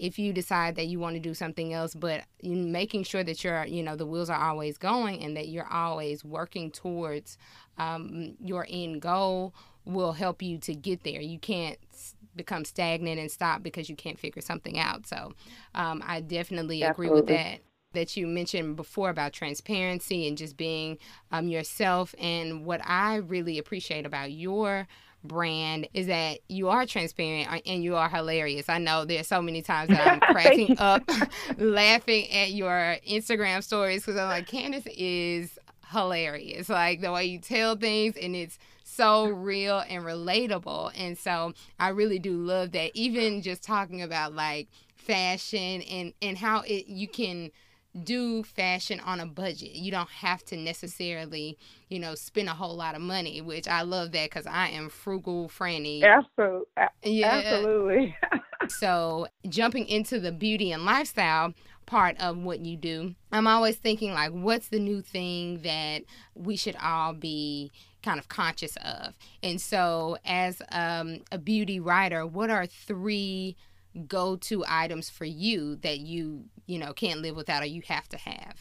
if 0.00 0.18
you 0.18 0.32
decide 0.32 0.76
that 0.76 0.86
you 0.86 0.98
want 0.98 1.14
to 1.14 1.20
do 1.20 1.34
something 1.34 1.74
else, 1.74 1.94
but 1.94 2.24
making 2.42 3.04
sure 3.04 3.22
that 3.22 3.44
you're, 3.44 3.66
you 3.66 3.82
know, 3.82 3.96
the 3.96 4.06
wheels 4.06 4.30
are 4.30 4.42
always 4.42 4.78
going 4.78 5.22
and 5.22 5.36
that 5.36 5.48
you're 5.48 5.70
always 5.70 6.24
working 6.24 6.70
towards 6.70 7.36
um, 7.76 8.34
your 8.40 8.66
end 8.70 9.02
goal 9.02 9.54
will 9.84 10.12
help 10.12 10.40
you 10.40 10.56
to 10.58 10.74
get 10.74 11.04
there. 11.04 11.20
You 11.20 11.38
can't 11.38 11.78
become 12.36 12.64
stagnant 12.64 13.18
and 13.20 13.30
stop 13.30 13.62
because 13.62 13.88
you 13.88 13.96
can't 13.96 14.18
figure 14.18 14.42
something 14.42 14.78
out. 14.78 15.06
So 15.06 15.32
um, 15.74 16.02
I 16.06 16.20
definitely 16.20 16.82
agree 16.82 17.10
with 17.10 17.26
that 17.28 17.60
that 17.92 18.16
you 18.16 18.26
mentioned 18.26 18.76
before 18.76 19.10
about 19.10 19.32
transparency 19.32 20.28
and 20.28 20.38
just 20.38 20.56
being 20.56 20.96
um, 21.32 21.48
yourself. 21.48 22.14
And 22.18 22.64
what 22.64 22.80
I 22.84 23.16
really 23.16 23.58
appreciate 23.58 24.06
about 24.06 24.30
your 24.30 24.86
brand 25.24 25.88
is 25.92 26.06
that 26.06 26.38
you 26.48 26.68
are 26.68 26.86
transparent 26.86 27.52
uh, 27.52 27.58
and 27.66 27.82
you 27.82 27.96
are 27.96 28.08
hilarious. 28.08 28.68
I 28.68 28.78
know 28.78 29.04
there's 29.04 29.26
so 29.26 29.42
many 29.42 29.62
times 29.62 29.90
that 29.90 30.06
I'm 30.06 30.20
cracking 30.34 30.78
up 30.78 31.02
laughing 31.58 32.30
at 32.30 32.52
your 32.52 32.96
Instagram 33.08 33.62
stories 33.62 34.04
because 34.04 34.18
I'm 34.18 34.28
like, 34.28 34.48
Kandice 34.48 34.86
is 34.96 35.58
hilarious. 35.90 36.68
Like 36.68 37.00
the 37.00 37.12
way 37.12 37.26
you 37.26 37.38
tell 37.38 37.76
things 37.76 38.16
and 38.16 38.34
it's 38.34 38.58
so 38.90 39.28
real 39.28 39.82
and 39.88 40.04
relatable. 40.04 40.92
And 40.96 41.16
so 41.16 41.54
I 41.78 41.88
really 41.88 42.18
do 42.18 42.32
love 42.36 42.72
that. 42.72 42.90
Even 42.94 43.42
just 43.42 43.62
talking 43.62 44.02
about 44.02 44.34
like 44.34 44.68
fashion 44.96 45.82
and 45.82 46.12
and 46.20 46.38
how 46.38 46.60
it 46.60 46.86
you 46.86 47.08
can 47.08 47.50
do 48.04 48.42
fashion 48.42 49.00
on 49.00 49.20
a 49.20 49.26
budget. 49.26 49.72
You 49.72 49.90
don't 49.90 50.10
have 50.10 50.44
to 50.46 50.56
necessarily, 50.56 51.58
you 51.88 51.98
know, 51.98 52.14
spend 52.14 52.48
a 52.48 52.52
whole 52.52 52.76
lot 52.76 52.94
of 52.94 53.00
money, 53.00 53.40
which 53.40 53.66
I 53.66 53.82
love 53.82 54.12
that 54.12 54.30
because 54.30 54.46
I 54.46 54.68
am 54.68 54.88
frugal, 54.88 55.48
Franny. 55.48 56.04
Absolutely. 56.04 56.66
Yeah. 57.02 57.26
Absolutely. 57.26 58.16
so, 58.68 59.26
jumping 59.48 59.88
into 59.88 60.20
the 60.20 60.32
beauty 60.32 60.70
and 60.70 60.84
lifestyle 60.84 61.52
part 61.86 62.20
of 62.20 62.38
what 62.38 62.60
you 62.60 62.76
do, 62.76 63.16
I'm 63.32 63.48
always 63.48 63.76
thinking, 63.76 64.12
like, 64.14 64.30
what's 64.30 64.68
the 64.68 64.78
new 64.78 65.02
thing 65.02 65.62
that 65.62 66.02
we 66.34 66.56
should 66.56 66.76
all 66.76 67.12
be 67.12 67.72
kind 68.02 68.18
of 68.18 68.28
conscious 68.28 68.76
of? 68.84 69.14
And 69.42 69.60
so, 69.60 70.18
as 70.24 70.62
um, 70.72 71.20
a 71.32 71.38
beauty 71.38 71.80
writer, 71.80 72.26
what 72.26 72.50
are 72.50 72.66
three 72.66 73.56
go 74.06 74.36
to 74.36 74.64
items 74.68 75.10
for 75.10 75.24
you 75.24 75.74
that 75.76 75.98
you 75.98 76.44
you 76.66 76.78
know 76.78 76.92
can't 76.92 77.22
live 77.22 77.34
without 77.34 77.60
or 77.60 77.66
you 77.66 77.82
have 77.88 78.08
to 78.08 78.16
have 78.16 78.54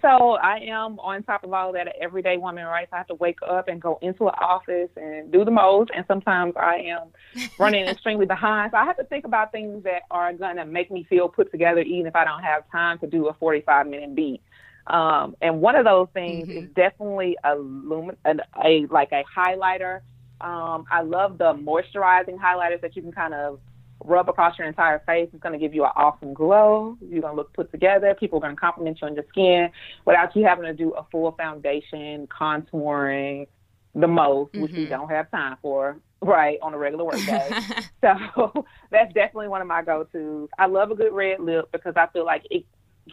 so 0.00 0.32
I 0.32 0.60
am 0.60 0.98
on 0.98 1.22
top 1.24 1.44
of 1.44 1.52
all 1.52 1.72
that 1.72 1.88
everyday 2.00 2.38
woman, 2.38 2.64
right? 2.64 2.88
So 2.90 2.96
I 2.96 2.98
have 2.98 3.06
to 3.08 3.14
wake 3.14 3.40
up 3.46 3.68
and 3.68 3.80
go 3.80 3.98
into 4.00 4.28
an 4.28 4.34
office 4.40 4.88
and 4.96 5.30
do 5.30 5.44
the 5.44 5.50
most. 5.50 5.90
And 5.94 6.04
sometimes 6.08 6.54
I 6.56 6.76
am 6.76 7.08
running 7.58 7.84
extremely 7.84 8.24
behind. 8.24 8.70
So 8.70 8.78
I 8.78 8.84
have 8.84 8.96
to 8.96 9.04
think 9.04 9.26
about 9.26 9.52
things 9.52 9.84
that 9.84 10.02
are 10.10 10.32
going 10.32 10.56
to 10.56 10.64
make 10.64 10.90
me 10.90 11.04
feel 11.08 11.28
put 11.28 11.50
together, 11.50 11.80
even 11.80 12.06
if 12.06 12.16
I 12.16 12.24
don't 12.24 12.42
have 12.42 12.70
time 12.70 12.98
to 13.00 13.06
do 13.06 13.28
a 13.28 13.34
45 13.34 13.86
minute 13.86 14.14
beat. 14.14 14.40
Um, 14.86 15.36
and 15.40 15.60
one 15.60 15.76
of 15.76 15.84
those 15.84 16.08
things 16.12 16.48
mm-hmm. 16.48 16.64
is 16.64 16.70
definitely 16.74 17.36
a, 17.42 17.54
lumin- 17.56 18.16
a, 18.24 18.36
a 18.62 18.86
like 18.90 19.12
a 19.12 19.24
highlighter. 19.36 20.00
Um, 20.40 20.84
I 20.90 21.02
love 21.02 21.38
the 21.38 21.54
moisturizing 21.54 22.38
highlighters 22.38 22.80
that 22.82 22.94
you 22.96 23.02
can 23.02 23.12
kind 23.12 23.32
of 23.32 23.60
rub 24.04 24.28
across 24.28 24.58
your 24.58 24.68
entire 24.68 25.00
face. 25.06 25.28
It's 25.32 25.42
going 25.42 25.52
to 25.52 25.58
give 25.58 25.74
you 25.74 25.84
an 25.84 25.90
awesome 25.96 26.34
glow. 26.34 26.98
You're 27.00 27.22
going 27.22 27.32
to 27.32 27.36
look 27.36 27.52
put 27.54 27.70
together. 27.70 28.14
People 28.14 28.38
are 28.38 28.42
going 28.42 28.54
to 28.54 28.60
compliment 28.60 28.98
you 29.00 29.08
on 29.08 29.14
your 29.14 29.24
skin 29.30 29.70
without 30.04 30.36
you 30.36 30.44
having 30.44 30.64
to 30.64 30.74
do 30.74 30.92
a 30.92 31.04
full 31.10 31.32
foundation, 31.32 32.26
contouring, 32.26 33.46
the 33.94 34.08
most, 34.08 34.52
mm-hmm. 34.52 34.62
which 34.62 34.72
we 34.72 34.78
mm-hmm. 34.80 34.90
don't 34.90 35.08
have 35.08 35.30
time 35.30 35.56
for, 35.62 35.98
right, 36.22 36.58
on 36.62 36.74
a 36.74 36.78
regular 36.78 37.04
work 37.04 37.24
day. 37.24 37.50
so 38.00 38.66
that's 38.90 39.12
definitely 39.14 39.48
one 39.48 39.62
of 39.62 39.66
my 39.66 39.82
go-tos. 39.82 40.48
I 40.58 40.66
love 40.66 40.90
a 40.90 40.94
good 40.94 41.12
red 41.12 41.40
lip 41.40 41.68
because 41.72 41.94
I 41.96 42.06
feel 42.08 42.24
like 42.24 42.46
it 42.50 42.64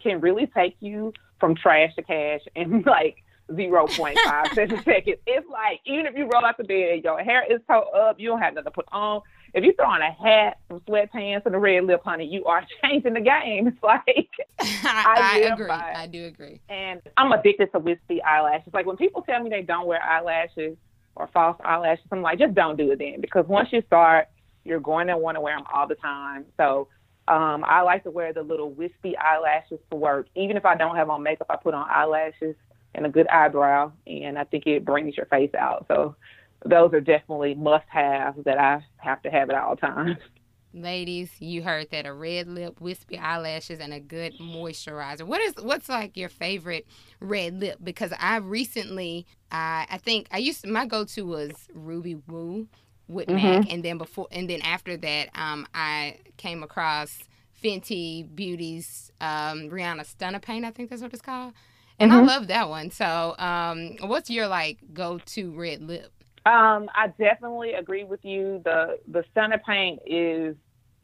can 0.02 0.22
really 0.22 0.48
take 0.48 0.76
you 0.80 1.14
from 1.42 1.56
trash 1.56 1.94
to 1.96 2.04
cash 2.04 2.40
in 2.56 2.82
like 2.86 3.18
0.5 3.52 4.16
seconds. 4.56 4.82
It's 4.86 5.50
like, 5.50 5.82
even 5.86 6.06
if 6.06 6.16
you 6.16 6.30
roll 6.32 6.46
out 6.46 6.58
the 6.58 6.64
bed, 6.64 7.04
your 7.04 7.20
hair 7.20 7.44
is 7.52 7.60
toe 7.68 7.82
up, 7.82 8.18
you 8.18 8.30
don't 8.30 8.40
have 8.40 8.54
nothing 8.54 8.66
to 8.66 8.72
put 8.72 8.86
on 8.94 9.22
if 9.54 9.64
you 9.64 9.74
throw 9.74 9.88
on 9.88 10.02
a 10.02 10.12
hat, 10.12 10.60
some 10.70 10.80
sweatpants, 10.82 11.46
and 11.46 11.56
a 11.56 11.58
red 11.60 11.84
lip, 11.84 12.02
honey, 12.04 12.26
you 12.26 12.46
are 12.46 12.66
changing 12.84 13.14
the 13.14 13.22
game. 13.22 13.68
It's 13.68 13.84
like 13.84 14.30
I, 14.60 15.44
I 15.46 15.54
agree. 15.54 15.70
I 15.70 16.08
do 16.08 16.26
agree. 16.26 16.62
And 16.70 17.02
I'm 17.18 17.32
addicted 17.32 17.72
to 17.74 17.80
wispy 17.80 18.22
eyelashes. 18.22 18.74
Like 18.74 18.86
when 18.86 18.98
people 18.98 19.22
tell 19.22 19.42
me 19.42 19.50
they 19.50 19.62
don't 19.62 19.88
wear 19.88 20.02
eyelashes 20.02 20.78
or 21.16 21.28
false 21.34 21.58
eyelashes, 21.64 22.06
I'm 22.12 22.22
like, 22.22 22.40
just 22.40 22.54
don't 22.54 22.78
do 22.78 22.92
it 22.92 23.00
then, 23.00 23.20
because 23.20 23.46
once 23.48 23.70
you 23.72 23.82
start, 23.88 24.28
you're 24.64 24.80
going 24.80 25.08
to 25.08 25.18
want 25.18 25.36
to 25.36 25.42
wear 25.42 25.58
them 25.58 25.66
all 25.74 25.88
the 25.88 25.96
time. 25.96 26.46
So 26.56 26.88
um, 27.32 27.64
I 27.66 27.82
like 27.82 28.04
to 28.04 28.12
wear 28.12 28.34
the 28.34 28.44
little 28.44 28.72
wispy 28.72 29.16
eyelashes 29.18 29.80
to 29.90 29.96
work. 29.96 30.28
Even 30.36 30.58
if 30.58 30.66
I 30.66 30.76
don't 30.76 30.98
have 30.98 31.10
on 31.10 31.24
makeup, 31.24 31.48
I 31.50 31.56
put 31.56 31.74
on 31.74 31.88
eyelashes 31.90 32.56
and 32.94 33.06
a 33.06 33.10
good 33.10 33.28
eyebrow, 33.30 33.94
and 34.06 34.38
I 34.38 34.44
think 34.44 34.68
it 34.68 34.84
brings 34.84 35.16
your 35.16 35.28
face 35.28 35.54
out. 35.58 35.86
So 35.88 36.18
those 36.66 36.94
are 36.94 37.00
definitely 37.00 37.56
must 37.56 37.86
haves 37.88 38.44
that 38.44 38.58
I 38.58 38.84
have 38.98 39.22
to 39.22 39.30
have 39.32 39.50
at 39.50 39.56
all 39.56 39.78
times. 39.78 40.18
Ladies, 40.74 41.32
you 41.40 41.64
heard 41.64 41.90
that 41.92 42.06
a 42.06 42.14
red 42.14 42.48
lip, 42.48 42.82
wispy 42.82 43.18
eyelashes, 43.18 43.80
and 43.80 43.94
a 43.94 44.00
good 44.02 44.38
moisturizer. 44.38 45.24
What 45.24 45.40
is 45.40 45.54
what's 45.62 45.88
like 45.88 46.18
your 46.18 46.30
favorite 46.30 46.86
red 47.22 47.60
lip? 47.62 47.78
Because 47.82 48.14
I 48.20 48.38
recently, 48.38 49.26
I 49.52 49.86
I 49.90 49.98
think 49.98 50.28
I 50.32 50.38
used 50.38 50.64
to, 50.64 50.68
my 50.68 50.86
go 50.86 51.06
to 51.06 51.26
was 51.26 51.52
Ruby 51.74 52.16
Woo 52.16 52.68
with 53.08 53.28
mm-hmm. 53.28 53.60
MAC, 53.62 53.72
and 53.72 53.84
then 53.84 53.98
before 53.98 54.28
and 54.32 54.50
then 54.50 54.62
after 54.62 54.98
that, 54.98 55.30
um, 55.36 55.68
I 55.74 56.18
came 56.38 56.64
across 56.64 57.20
Fenty 57.64 58.28
Beauty's 58.34 59.12
um, 59.22 59.70
Rihanna 59.70 60.06
Stunna 60.16 60.42
Paint. 60.42 60.66
I 60.66 60.72
think 60.72 60.90
that's 60.90 61.02
what 61.02 61.14
it's 61.14 61.22
called, 61.22 61.54
and 62.00 62.12
mm-hmm. 62.12 62.30
I 62.30 62.34
love 62.34 62.48
that 62.48 62.70
one. 62.70 62.92
So, 62.92 63.36
um, 63.38 63.98
what's 64.02 64.30
your 64.30 64.48
like 64.48 64.80
go 64.94 65.20
to 65.28 65.52
red 65.52 65.82
lip? 65.82 66.12
Um, 66.46 66.90
I 66.96 67.08
definitely 67.20 67.74
agree 67.74 68.04
with 68.04 68.24
you. 68.24 68.62
The 68.66 69.00
the 69.08 69.24
Stunna 69.36 69.64
paint 69.64 70.02
is 70.06 70.56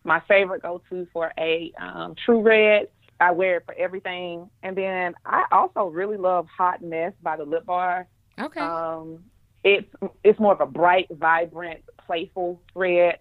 my 0.03 0.21
favorite 0.27 0.63
go 0.63 0.81
to 0.89 1.07
for 1.13 1.31
a 1.37 1.71
um, 1.79 2.15
true 2.25 2.41
red. 2.41 2.87
I 3.19 3.31
wear 3.31 3.57
it 3.57 3.65
for 3.65 3.73
everything. 3.75 4.49
And 4.63 4.75
then 4.75 5.15
I 5.25 5.45
also 5.51 5.85
really 5.87 6.17
love 6.17 6.47
Hot 6.57 6.81
Mess 6.81 7.13
by 7.21 7.37
the 7.37 7.45
Lip 7.45 7.65
Bar. 7.65 8.07
Okay. 8.39 8.59
Um, 8.59 9.23
it's 9.67 9.93
it's 10.23 10.39
more 10.39 10.53
of 10.53 10.61
a 10.61 10.65
bright, 10.65 11.07
vibrant, 11.11 11.81
playful 12.05 12.61
red. 12.73 13.19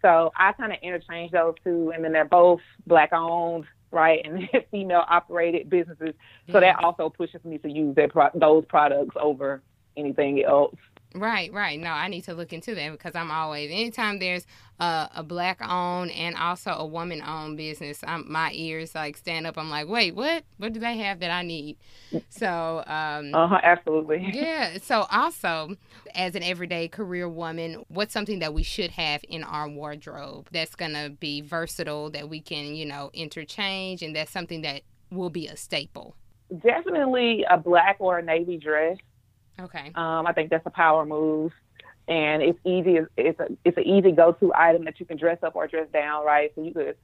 So 0.00 0.32
I 0.36 0.52
kind 0.52 0.72
of 0.72 0.78
interchange 0.80 1.32
those 1.32 1.54
two, 1.64 1.90
and 1.94 2.04
then 2.04 2.12
they're 2.12 2.24
both 2.24 2.60
black 2.86 3.12
owned, 3.12 3.64
right, 3.90 4.24
and 4.24 4.48
female 4.70 5.04
operated 5.08 5.68
businesses. 5.68 6.14
So 6.52 6.60
that 6.60 6.82
also 6.84 7.10
pushes 7.10 7.44
me 7.44 7.58
to 7.58 7.70
use 7.70 7.96
their 7.96 8.08
pro- 8.08 8.30
those 8.34 8.64
products 8.66 9.16
over 9.20 9.60
anything 9.96 10.44
else. 10.44 10.76
Right, 11.14 11.52
right. 11.52 11.80
No, 11.80 11.90
I 11.90 12.08
need 12.08 12.24
to 12.24 12.34
look 12.34 12.52
into 12.52 12.74
that 12.74 12.92
because 12.92 13.14
I'm 13.14 13.30
always 13.30 13.70
anytime 13.70 14.18
there's 14.18 14.46
a, 14.78 15.08
a 15.16 15.22
black 15.22 15.60
owned 15.66 16.10
and 16.10 16.36
also 16.36 16.70
a 16.72 16.86
woman 16.86 17.22
owned 17.22 17.56
business, 17.56 18.00
I'm, 18.06 18.30
my 18.30 18.52
ears 18.52 18.94
like 18.94 19.16
stand 19.16 19.46
up. 19.46 19.56
I'm 19.56 19.70
like, 19.70 19.88
wait, 19.88 20.14
what? 20.14 20.44
What 20.58 20.72
do 20.72 20.80
they 20.80 20.98
have 20.98 21.20
that 21.20 21.30
I 21.30 21.42
need? 21.42 21.78
So, 22.28 22.84
um, 22.86 23.34
uh 23.34 23.48
huh, 23.48 23.60
absolutely. 23.62 24.28
Yeah. 24.38 24.78
So 24.82 25.06
also, 25.10 25.76
as 26.14 26.34
an 26.34 26.42
everyday 26.42 26.88
career 26.88 27.28
woman, 27.28 27.84
what's 27.88 28.12
something 28.12 28.40
that 28.40 28.52
we 28.52 28.62
should 28.62 28.90
have 28.92 29.22
in 29.28 29.42
our 29.44 29.68
wardrobe 29.68 30.48
that's 30.52 30.74
gonna 30.74 31.10
be 31.10 31.40
versatile 31.40 32.10
that 32.10 32.28
we 32.28 32.40
can, 32.40 32.74
you 32.74 32.84
know, 32.84 33.10
interchange, 33.14 34.02
and 34.02 34.14
that's 34.14 34.30
something 34.30 34.62
that 34.62 34.82
will 35.10 35.30
be 35.30 35.46
a 35.46 35.56
staple. 35.56 36.14
Definitely 36.62 37.44
a 37.50 37.58
black 37.58 37.96
or 37.98 38.18
a 38.18 38.22
navy 38.22 38.58
dress. 38.58 38.98
Okay. 39.60 39.92
Um, 39.94 40.26
I 40.26 40.32
think 40.32 40.50
that's 40.50 40.66
a 40.66 40.70
power 40.70 41.04
move, 41.04 41.52
and 42.06 42.42
it's 42.42 42.58
easy. 42.64 42.98
It's 43.16 43.40
a 43.40 43.48
it's 43.64 43.76
an 43.76 43.86
easy 43.86 44.12
go 44.12 44.32
to 44.32 44.52
item 44.54 44.84
that 44.84 45.00
you 45.00 45.06
can 45.06 45.16
dress 45.16 45.38
up 45.42 45.56
or 45.56 45.66
dress 45.66 45.88
down, 45.92 46.24
right? 46.24 46.52
So 46.54 46.62
you 46.62 46.72
could 46.72 46.96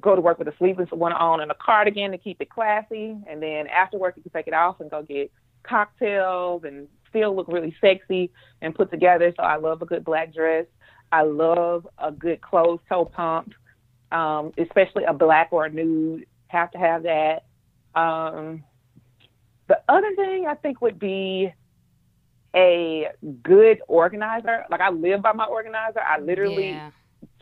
go 0.00 0.14
to 0.14 0.20
work 0.20 0.38
with 0.38 0.48
a 0.48 0.54
sleeveless 0.58 0.88
one 0.92 1.12
on 1.12 1.40
and 1.40 1.50
a 1.50 1.54
cardigan 1.54 2.12
to 2.12 2.18
keep 2.18 2.40
it 2.40 2.48
classy, 2.48 3.16
and 3.28 3.42
then 3.42 3.66
after 3.66 3.98
work 3.98 4.16
you 4.16 4.22
can 4.22 4.32
take 4.32 4.46
it 4.46 4.54
off 4.54 4.80
and 4.80 4.90
go 4.90 5.02
get 5.02 5.30
cocktails 5.62 6.64
and 6.64 6.88
still 7.08 7.34
look 7.34 7.48
really 7.48 7.74
sexy 7.80 8.30
and 8.62 8.74
put 8.74 8.90
together. 8.90 9.32
So 9.36 9.42
I 9.42 9.56
love 9.56 9.82
a 9.82 9.86
good 9.86 10.04
black 10.04 10.32
dress. 10.32 10.66
I 11.12 11.22
love 11.22 11.86
a 11.98 12.12
good 12.12 12.40
closed 12.40 12.82
toe 12.88 13.04
pump, 13.04 13.52
um, 14.12 14.52
especially 14.56 15.04
a 15.04 15.12
black 15.12 15.48
or 15.50 15.66
a 15.66 15.70
nude. 15.70 16.26
Have 16.48 16.70
to 16.70 16.78
have 16.78 17.02
that. 17.02 17.44
Um, 17.94 18.64
the 19.68 19.80
other 19.88 20.14
thing 20.14 20.46
I 20.48 20.54
think 20.54 20.80
would 20.80 20.98
be 20.98 21.52
a 22.54 23.08
good 23.42 23.80
organizer. 23.88 24.64
Like 24.70 24.80
I 24.80 24.90
live 24.90 25.22
by 25.22 25.32
my 25.32 25.44
organizer. 25.44 26.00
I 26.00 26.18
literally 26.20 26.70
yeah. 26.70 26.90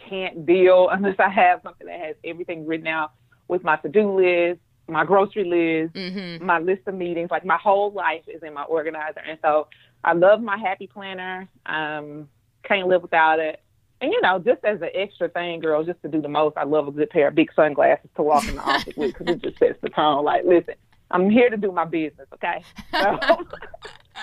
can't 0.08 0.46
deal 0.46 0.88
unless 0.92 1.16
I 1.18 1.28
have 1.28 1.60
something 1.62 1.86
that 1.86 2.00
has 2.00 2.16
everything 2.24 2.66
written 2.66 2.86
out 2.86 3.12
with 3.48 3.64
my 3.64 3.76
to-do 3.76 4.12
list, 4.14 4.60
my 4.86 5.04
grocery 5.04 5.44
list, 5.44 5.94
mm-hmm. 5.94 6.44
my 6.44 6.58
list 6.58 6.82
of 6.86 6.94
meetings. 6.94 7.30
Like 7.30 7.44
my 7.44 7.56
whole 7.56 7.92
life 7.92 8.22
is 8.26 8.42
in 8.42 8.54
my 8.54 8.64
organizer, 8.64 9.20
and 9.26 9.38
so 9.42 9.68
I 10.04 10.12
love 10.12 10.40
my 10.40 10.56
happy 10.56 10.86
planner. 10.86 11.48
Um, 11.66 12.28
can't 12.64 12.88
live 12.88 13.02
without 13.02 13.38
it. 13.38 13.62
And 14.00 14.12
you 14.12 14.20
know, 14.20 14.38
just 14.38 14.64
as 14.64 14.80
an 14.80 14.90
extra 14.94 15.28
thing, 15.28 15.60
girl, 15.60 15.82
just 15.82 16.00
to 16.02 16.08
do 16.08 16.22
the 16.22 16.28
most, 16.28 16.56
I 16.56 16.64
love 16.64 16.86
a 16.86 16.92
good 16.92 17.10
pair 17.10 17.28
of 17.28 17.34
big 17.34 17.52
sunglasses 17.54 18.10
to 18.16 18.22
walk 18.22 18.46
in 18.46 18.54
the 18.54 18.62
office 18.62 18.94
with 18.96 19.16
because 19.16 19.34
it 19.34 19.42
just 19.42 19.58
sets 19.58 19.78
the 19.82 19.88
tone. 19.88 20.24
Like, 20.24 20.44
listen, 20.44 20.74
I'm 21.10 21.30
here 21.30 21.50
to 21.50 21.56
do 21.56 21.72
my 21.72 21.84
business, 21.84 22.28
okay? 22.34 22.62
So, 22.92 23.18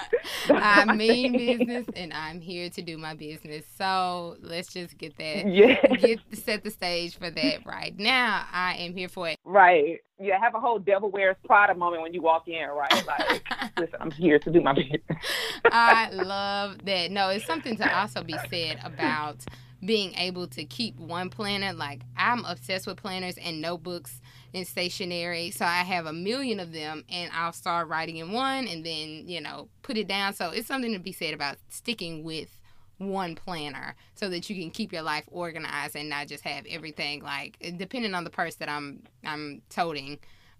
I 0.49 0.93
mean 0.93 1.33
business, 1.33 1.85
and 1.95 2.13
I'm 2.13 2.39
here 2.39 2.69
to 2.69 2.81
do 2.81 2.97
my 2.97 3.13
business. 3.13 3.65
So 3.77 4.37
let's 4.41 4.73
just 4.73 4.97
get 4.97 5.17
that. 5.17 5.45
Yeah. 5.55 5.75
Get 5.95 6.19
set 6.33 6.63
the 6.63 6.69
stage 6.69 7.17
for 7.17 7.29
that 7.29 7.65
right 7.65 7.97
now. 7.97 8.45
I 8.51 8.75
am 8.75 8.93
here 8.93 9.07
for 9.07 9.29
it. 9.29 9.37
Right. 9.45 9.99
Yeah. 10.19 10.39
Have 10.39 10.55
a 10.55 10.59
whole 10.59 10.79
Devil 10.79 11.11
Wears 11.11 11.37
Prada 11.45 11.75
moment 11.75 12.01
when 12.01 12.13
you 12.13 12.21
walk 12.21 12.47
in. 12.47 12.67
Right. 12.67 13.05
Like, 13.05 13.43
listen, 13.79 13.97
I'm 14.01 14.11
here 14.11 14.37
to 14.39 14.51
do 14.51 14.61
my 14.61 14.73
business. 14.73 15.01
I 15.65 16.09
love 16.11 16.83
that. 16.85 17.11
No, 17.11 17.29
it's 17.29 17.45
something 17.45 17.77
to 17.77 17.97
also 17.97 18.23
be 18.23 18.35
said 18.49 18.79
about 18.83 19.45
being 19.85 20.13
able 20.15 20.47
to 20.47 20.65
keep 20.65 20.99
one 20.99 21.29
planner. 21.29 21.73
Like 21.73 22.01
I'm 22.17 22.43
obsessed 22.45 22.87
with 22.87 22.97
planners 22.97 23.37
and 23.37 23.61
notebooks 23.61 24.21
and 24.55 24.65
stationery. 24.65 25.51
So 25.51 25.65
I 25.65 25.83
have 25.83 26.05
a 26.05 26.13
million 26.13 26.59
of 26.59 26.71
them 26.71 27.03
and 27.09 27.29
I'll 27.33 27.53
start 27.53 27.89
writing 27.89 28.17
in 28.17 28.31
one 28.31 28.67
and 28.67 28.85
then, 28.85 29.27
you 29.27 29.41
know, 29.41 29.67
put 29.83 29.97
it 29.97 30.07
down. 30.07 30.33
So 30.33 30.49
it's 30.49 30.67
something 30.67 30.93
to 30.93 30.99
be 30.99 31.11
said 31.11 31.33
about 31.33 31.57
sticking 31.69 32.23
with 32.23 32.57
one 32.97 33.35
planner 33.35 33.95
so 34.15 34.29
that 34.29 34.49
you 34.49 34.55
can 34.55 34.71
keep 34.71 34.93
your 34.93 35.01
life 35.01 35.25
organized 35.27 35.97
and 35.97 36.09
not 36.09 36.27
just 36.27 36.45
have 36.45 36.65
everything 36.69 37.21
like 37.21 37.57
depending 37.77 38.13
on 38.13 38.23
the 38.23 38.29
purse 38.29 38.55
that 38.55 38.69
I'm 38.69 39.03
I'm 39.25 39.61
toting 39.69 40.17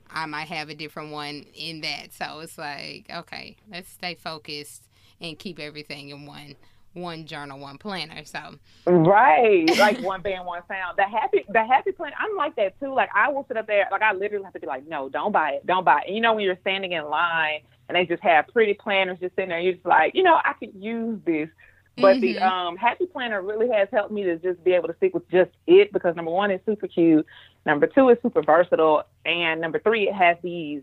I 0.09 0.25
might 0.25 0.49
have 0.49 0.67
a 0.69 0.75
different 0.75 1.11
one 1.11 1.45
in 1.53 1.81
that. 1.81 2.13
So 2.13 2.41
it's 2.41 2.57
like, 2.57 3.09
okay, 3.11 3.55
let's 3.71 3.89
stay 3.89 4.15
focused 4.15 4.83
and 5.19 5.39
keep 5.39 5.59
everything 5.59 6.09
in 6.09 6.25
one 6.25 6.55
one 6.95 7.25
journal, 7.25 7.59
one 7.59 7.77
planner. 7.77 8.23
So 8.25 8.55
right, 8.85 9.69
like 9.77 9.99
one 10.01 10.21
band, 10.21 10.45
one 10.45 10.61
sound. 10.67 10.97
The 10.97 11.03
happy, 11.03 11.45
the 11.49 11.63
happy 11.65 11.91
planner. 11.91 12.15
I'm 12.19 12.35
like 12.35 12.55
that 12.55 12.79
too. 12.79 12.93
Like 12.93 13.09
I 13.13 13.29
will 13.29 13.45
sit 13.47 13.57
up 13.57 13.67
there, 13.67 13.87
like 13.91 14.01
I 14.01 14.13
literally 14.13 14.43
have 14.43 14.53
to 14.53 14.59
be 14.59 14.67
like, 14.67 14.87
no, 14.87 15.09
don't 15.09 15.31
buy 15.31 15.51
it, 15.51 15.65
don't 15.65 15.83
buy 15.83 16.01
it. 16.01 16.07
And 16.07 16.15
you 16.15 16.21
know 16.21 16.33
when 16.33 16.43
you're 16.43 16.57
standing 16.61 16.93
in 16.93 17.05
line 17.05 17.61
and 17.87 17.95
they 17.95 18.05
just 18.05 18.23
have 18.23 18.47
pretty 18.47 18.73
planners 18.73 19.19
just 19.19 19.35
sitting 19.35 19.49
there, 19.49 19.59
you're 19.59 19.73
just 19.73 19.85
like, 19.85 20.15
you 20.15 20.23
know, 20.23 20.39
I 20.43 20.53
could 20.53 20.73
use 20.75 21.19
this. 21.25 21.49
But 21.97 22.17
mm-hmm. 22.17 22.21
the 22.21 22.39
um, 22.39 22.75
happy 22.75 23.05
planner 23.05 23.41
really 23.41 23.69
has 23.69 23.87
helped 23.91 24.11
me 24.11 24.23
to 24.23 24.37
just 24.37 24.61
be 24.65 24.73
able 24.73 24.89
to 24.89 24.95
stick 24.97 25.13
with 25.13 25.29
just 25.29 25.51
it 25.65 25.93
because 25.93 26.15
number 26.15 26.31
one, 26.31 26.51
it's 26.51 26.65
super 26.65 26.87
cute. 26.87 27.25
Number 27.65 27.87
two, 27.87 28.09
it's 28.09 28.21
super 28.21 28.43
versatile, 28.43 29.03
and 29.25 29.61
number 29.61 29.79
three, 29.79 30.09
it 30.09 30.13
has 30.13 30.37
these 30.43 30.81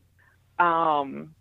um, 0.59 1.35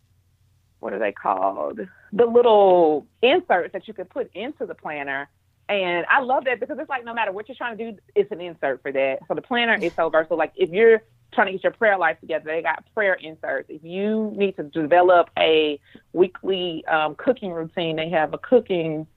what 0.79 0.93
are 0.93 0.99
they 0.99 1.11
called? 1.11 1.79
The 2.13 2.25
little 2.25 3.07
inserts 3.21 3.73
that 3.73 3.87
you 3.87 3.93
could 3.93 4.09
put 4.09 4.29
into 4.33 4.65
the 4.65 4.75
planner. 4.75 5.29
And 5.69 6.05
I 6.09 6.19
love 6.19 6.45
that 6.45 6.59
because 6.59 6.77
it's 6.79 6.89
like 6.89 7.05
no 7.05 7.13
matter 7.13 7.31
what 7.31 7.47
you're 7.47 7.55
trying 7.55 7.77
to 7.77 7.91
do, 7.91 7.97
it's 8.15 8.31
an 8.31 8.41
insert 8.41 8.81
for 8.81 8.91
that. 8.91 9.19
So 9.27 9.35
the 9.35 9.41
planner 9.41 9.75
is 9.75 9.93
so 9.93 10.09
versatile. 10.09 10.37
Like 10.37 10.51
if 10.55 10.69
you're 10.69 11.01
trying 11.33 11.47
to 11.47 11.53
get 11.53 11.63
your 11.63 11.71
prayer 11.71 11.97
life 11.97 12.19
together, 12.19 12.45
they 12.45 12.61
got 12.61 12.83
prayer 12.93 13.13
inserts. 13.13 13.69
If 13.69 13.83
you 13.83 14.33
need 14.35 14.57
to 14.57 14.63
develop 14.63 15.29
a 15.37 15.79
weekly 16.11 16.83
um, 16.85 17.15
cooking 17.15 17.51
routine, 17.51 17.95
they 17.95 18.09
have 18.09 18.33
a 18.33 18.37
cooking 18.37 19.07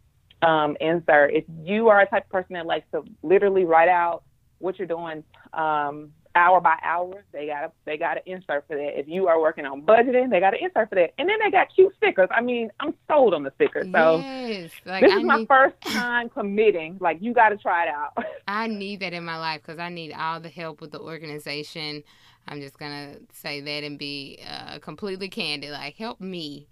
um, 0.43 0.77
insert. 0.81 1.33
If 1.35 1.45
you 1.63 1.89
are 1.89 2.01
a 2.01 2.07
type 2.07 2.25
of 2.25 2.31
person 2.31 2.55
that 2.55 2.67
likes 2.67 2.87
to 2.93 3.03
literally 3.23 3.65
write 3.65 3.89
out 3.89 4.23
what 4.59 4.79
you're 4.79 4.89
doing 4.89 5.25
um, 5.53 6.13
hour 6.35 6.61
by 6.61 6.77
hour. 6.83 7.25
They 7.33 7.47
got 7.47 7.65
a, 7.65 7.73
they 7.85 7.97
got 7.97 8.17
an 8.17 8.23
insert 8.27 8.67
for 8.67 8.77
that. 8.77 8.99
If 8.99 9.09
you 9.09 9.29
are 9.29 9.41
working 9.41 9.65
on 9.65 9.83
budgeting, 9.83 10.31
they 10.31 10.41
got 10.41 10.55
an 10.55 10.61
insert 10.63 10.89
for 10.89 10.95
that. 10.97 11.13
And 11.19 11.29
then 11.29 11.37
they 11.43 11.51
got 11.51 11.69
cute 11.75 11.95
stickers. 11.97 12.29
I 12.31 12.41
mean, 12.41 12.71
I'm 12.81 12.95
sold 13.09 13.35
on 13.35 13.43
the 13.43 13.53
stickers. 13.55 13.87
So 13.93 14.19
yes, 14.19 14.71
like 14.85 15.03
this 15.03 15.13
I 15.13 15.17
is 15.17 15.23
need... 15.23 15.27
my 15.27 15.45
first 15.47 15.81
time 15.83 16.29
committing. 16.29 16.99
Like 17.01 17.19
you 17.21 17.33
got 17.33 17.51
to 17.51 17.57
try 17.57 17.85
it 17.85 17.89
out. 17.89 18.25
I 18.49 18.67
need 18.67 19.01
that 19.01 19.13
in 19.13 19.25
my 19.25 19.39
life 19.39 19.63
because 19.63 19.79
I 19.79 19.89
need 19.89 20.13
all 20.13 20.41
the 20.41 20.49
help 20.49 20.81
with 20.81 20.93
the 20.93 21.01
organization. 21.01 22.03
I'm 22.47 22.61
just 22.61 22.79
gonna 22.79 23.17
say 23.33 23.61
that 23.61 23.85
and 23.85 23.99
be 23.99 24.41
uh, 24.49 24.79
completely 24.81 25.29
candid. 25.29 25.71
Like 25.71 25.97
help 25.97 26.21
me, 26.21 26.69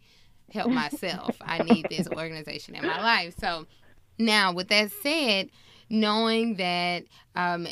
help 0.50 0.71
myself. 0.71 1.37
I 1.40 1.62
need 1.62 1.87
this 1.88 2.09
organization 2.16 2.75
in 2.75 2.87
my 2.87 3.00
life. 3.00 3.35
So 3.40 3.66
now, 4.19 4.52
with 4.52 4.69
that 4.69 4.90
said 5.02 5.49
knowing 5.92 6.57
that 6.57 7.04
um, 7.37 7.69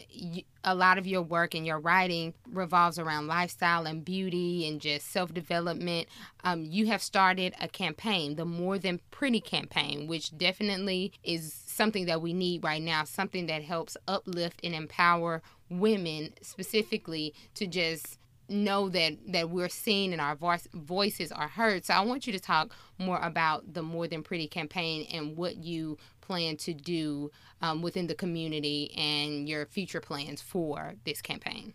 a 0.65 0.75
lot 0.75 0.99
of 0.99 1.07
your 1.07 1.23
work 1.23 1.55
and 1.55 1.67
your 1.67 1.79
writing 1.79 2.35
revolves 2.51 2.99
around 2.99 3.27
lifestyle 3.27 3.87
and 3.87 4.05
beauty 4.05 4.69
and 4.69 4.81
just 4.81 5.11
self 5.11 5.33
development, 5.33 6.09
um, 6.45 6.65
you 6.65 6.87
have 6.87 7.03
started 7.03 7.55
a 7.61 7.69
campaign, 7.69 8.37
the 8.37 8.45
More 8.45 8.79
Than 8.79 9.01
Pretty 9.11 9.41
campaign, 9.41 10.07
which 10.07 10.37
definitely 10.37 11.13
is 11.23 11.53
something 11.67 12.07
that 12.07 12.21
we 12.21 12.33
need 12.33 12.63
right 12.65 12.83
now, 12.83 13.05
something 13.05 13.47
that 13.47 13.63
helps 13.63 13.97
uplift 14.07 14.61
and 14.63 14.75
empower 14.75 15.43
women 15.69 16.35
specifically 16.43 17.35
to 17.55 17.67
just 17.67 18.19
know 18.51 18.89
that 18.89 19.17
that 19.29 19.49
we're 19.49 19.69
seen 19.69 20.13
and 20.13 20.21
our 20.21 20.35
voice, 20.35 20.67
voices 20.75 21.31
are 21.33 21.49
heard. 21.49 21.85
So 21.85 21.95
I 21.95 22.01
want 22.01 22.27
you 22.27 22.33
to 22.33 22.41
talk 22.41 22.75
more 22.99 23.21
about 23.23 23.73
the 23.73 23.83
More 23.83 24.09
Than 24.09 24.23
Pretty 24.23 24.49
campaign 24.49 25.07
and 25.13 25.37
what 25.37 25.57
you 25.57 25.97
plan 26.31 26.57
to 26.57 26.73
do 26.73 27.29
um, 27.61 27.83
within 27.83 28.07
the 28.07 28.15
community 28.15 28.93
and 28.97 29.49
your 29.49 29.67
future 29.67 30.01
plans 30.01 30.41
for 30.41 30.95
this 31.05 31.21
campaign. 31.21 31.75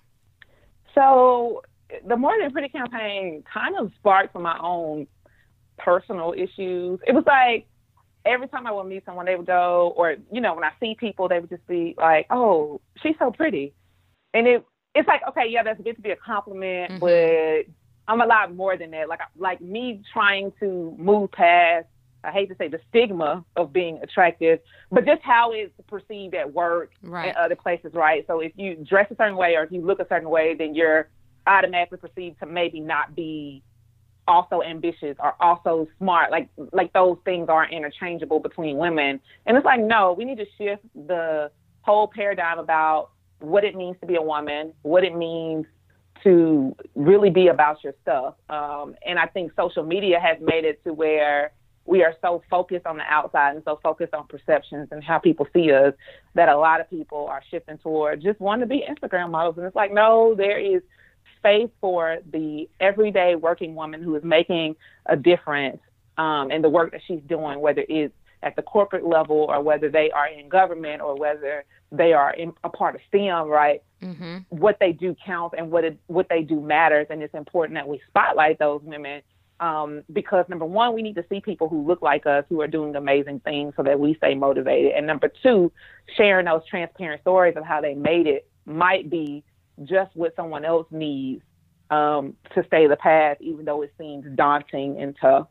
So 0.93 1.62
the 2.07 2.15
More 2.15 2.33
Than 2.39 2.51
Pretty 2.51 2.69
campaign 2.69 3.43
kind 3.51 3.75
of 3.77 3.91
sparked 4.00 4.31
from 4.31 4.43
my 4.43 4.57
own 4.59 5.07
personal 5.77 6.33
issues. 6.33 7.01
It 7.05 7.13
was 7.13 7.25
like 7.27 7.67
every 8.25 8.47
time 8.47 8.65
I 8.65 8.71
would 8.71 8.85
meet 8.85 9.03
someone, 9.05 9.25
they 9.25 9.35
would 9.35 9.45
go, 9.45 9.93
or 9.97 10.15
you 10.31 10.39
know, 10.39 10.55
when 10.55 10.63
I 10.63 10.71
see 10.79 10.95
people, 10.97 11.27
they 11.27 11.39
would 11.39 11.50
just 11.50 11.67
be 11.67 11.93
like, 11.97 12.27
"Oh, 12.29 12.79
she's 13.03 13.15
so 13.19 13.31
pretty," 13.31 13.74
and 14.33 14.47
it 14.47 14.65
it's 14.93 15.07
like, 15.09 15.21
okay, 15.27 15.47
yeah, 15.50 15.63
that's 15.63 15.81
good 15.81 15.97
to 15.97 16.01
be 16.01 16.12
a 16.12 16.15
compliment, 16.15 16.93
mm-hmm. 16.93 17.00
but 17.00 17.71
I'm 18.07 18.21
a 18.21 18.25
lot 18.25 18.55
more 18.55 18.77
than 18.77 18.91
that. 18.91 19.09
Like, 19.09 19.19
like 19.35 19.59
me 19.59 20.01
trying 20.13 20.53
to 20.61 20.96
move 20.98 21.31
past. 21.33 21.87
I 22.25 22.31
hate 22.31 22.50
to 22.50 22.55
say 22.55 22.68
the 22.68 22.79
stigma 22.90 23.46
of 23.55 23.72
being 23.72 24.00
attractive, 24.01 24.59
but 24.92 25.05
just 25.05 25.22
how 25.22 25.51
it's 25.51 25.74
perceived 25.88 26.33
at 26.35 26.53
work 26.53 26.92
right. 27.01 27.27
and 27.27 27.38
other 27.38 27.55
places, 27.55 27.94
right? 27.94 28.25
So 28.27 28.40
if 28.40 28.51
you 28.55 28.75
dress 28.75 29.07
a 29.11 29.16
certain 29.16 29.38
way 29.38 29.55
or 29.55 29.64
if 29.64 29.72
you 29.72 29.81
look 29.81 30.00
a 30.00 30.07
certain 30.07 30.29
way, 30.29 30.55
then 30.57 30.74
you're 30.75 31.09
automatically 31.48 31.98
perceived 31.98 32.40
to 32.40 32.46
maybe 32.46 32.79
not 32.79 33.16
be 33.16 33.64
also 34.27 34.61
ambitious 34.64 35.16
or 35.20 35.35
also 35.40 35.88
smart. 36.00 36.31
Like 36.31 36.50
like 36.74 36.92
those 36.94 37.18
things 37.25 37.48
are 37.50 37.70
interchangeable 37.70 38.40
between 38.40 38.77
women. 38.77 39.20
And 39.46 39.55
it's 39.55 39.66
like, 39.66 39.81
no, 39.81 40.14
we 40.14 40.25
need 40.25 40.38
to 40.38 40.48
shift 40.57 40.83
the 40.96 41.51
whole 41.81 42.07
paradigm 42.07 42.59
about 42.59 43.11
what 43.40 43.64
it 43.64 43.75
means 43.75 43.98
to 44.01 44.07
be 44.07 44.16
a 44.16 44.22
woman, 44.22 44.74
what 44.81 45.03
it 45.03 45.16
means 45.16 45.66
to 46.24 46.75
really 46.96 47.29
be 47.29 47.48
about 47.48 47.83
your 47.83 47.94
stuff. 48.01 48.33
Um, 48.50 48.96
and 49.05 49.20
I 49.20 49.27
think 49.27 49.51
social 49.55 49.83
media 49.83 50.20
has 50.20 50.38
made 50.42 50.66
it 50.66 50.83
to 50.83 50.94
where 50.94 51.51
we 51.85 52.03
are 52.03 52.15
so 52.21 52.43
focused 52.50 52.85
on 52.85 52.98
the 52.98 53.03
outside 53.03 53.55
and 53.55 53.63
so 53.63 53.79
focused 53.81 54.13
on 54.13 54.25
perceptions 54.27 54.87
and 54.91 55.03
how 55.03 55.19
people 55.19 55.48
see 55.53 55.71
us 55.71 55.93
that 56.33 56.50
a 56.50 56.57
lot 56.57 56.81
of 56.81 56.89
people 56.89 57.27
are 57.27 57.43
shifting 57.50 57.77
toward 57.77 58.21
just 58.21 58.39
wanting 58.39 58.61
to 58.61 58.67
be 58.67 58.83
Instagram 58.89 59.29
models. 59.29 59.57
And 59.57 59.65
it's 59.65 59.75
like, 59.75 59.93
no, 59.93 60.33
there 60.35 60.59
is 60.59 60.81
space 61.37 61.69
for 61.79 62.17
the 62.31 62.67
everyday 62.79 63.35
working 63.35 63.75
woman 63.75 64.01
who 64.01 64.15
is 64.15 64.24
making 64.24 64.75
a 65.05 65.15
difference 65.15 65.79
um, 66.17 66.50
in 66.50 66.61
the 66.61 66.69
work 66.69 66.91
that 66.91 67.01
she's 67.07 67.21
doing, 67.27 67.59
whether 67.59 67.83
it's 67.87 68.13
at 68.41 68.55
the 68.55 68.61
corporate 68.61 69.05
level 69.05 69.45
or 69.50 69.61
whether 69.61 69.89
they 69.89 70.09
are 70.11 70.27
in 70.27 70.50
government 70.50 71.01
or 71.01 71.15
whether 71.15 71.65
they 71.91 72.13
are 72.13 72.33
in, 72.33 72.51
a 72.63 72.69
part 72.69 72.95
of 72.95 73.01
STEM, 73.09 73.48
right? 73.48 73.83
Mm-hmm. 74.01 74.37
What 74.50 74.77
they 74.79 74.91
do 74.91 75.15
counts 75.25 75.55
and 75.57 75.71
what 75.71 75.83
it, 75.83 75.98
what 76.07 76.29
they 76.29 76.41
do 76.41 76.59
matters, 76.59 77.07
and 77.09 77.21
it's 77.21 77.33
important 77.33 77.75
that 77.75 77.87
we 77.87 78.01
spotlight 78.07 78.59
those 78.59 78.81
women 78.83 79.21
um, 79.59 80.03
because 80.11 80.46
number 80.50 80.65
one, 80.65 80.94
we 80.94 81.01
need 81.01 81.15
to 81.15 81.25
see 81.29 81.39
people 81.39 81.70
who 81.70 81.85
look 81.85 82.01
like 82.01 82.25
us 82.25 82.44
who 82.50 82.61
are 82.61 82.68
doing 82.68 82.96
amazing 82.96 83.39
things 83.39 83.74
so 83.77 83.83
that 83.83 84.00
we 84.00 84.15
stay 84.15 84.35
motivated, 84.35 84.91
and 84.94 85.07
number 85.07 85.31
two, 85.41 85.72
sharing 86.18 86.46
those 86.46 86.65
transparent 86.70 87.22
stories 87.22 87.55
of 87.57 87.63
how 87.63 87.81
they 87.81 87.94
made 87.94 88.27
it 88.27 88.48
might 88.65 89.09
be 89.09 89.44
just 89.83 90.15
what 90.15 90.35
someone 90.35 90.65
else 90.65 90.87
needs 90.91 91.44
um, 91.89 92.33
to 92.53 92.63
stay 92.68 92.87
the 92.87 92.96
path, 92.96 93.37
even 93.41 93.65
though 93.65 93.81
it 93.81 93.94
seems 93.98 94.25
daunting 94.35 95.00
and 95.01 95.15
tough. 95.20 95.48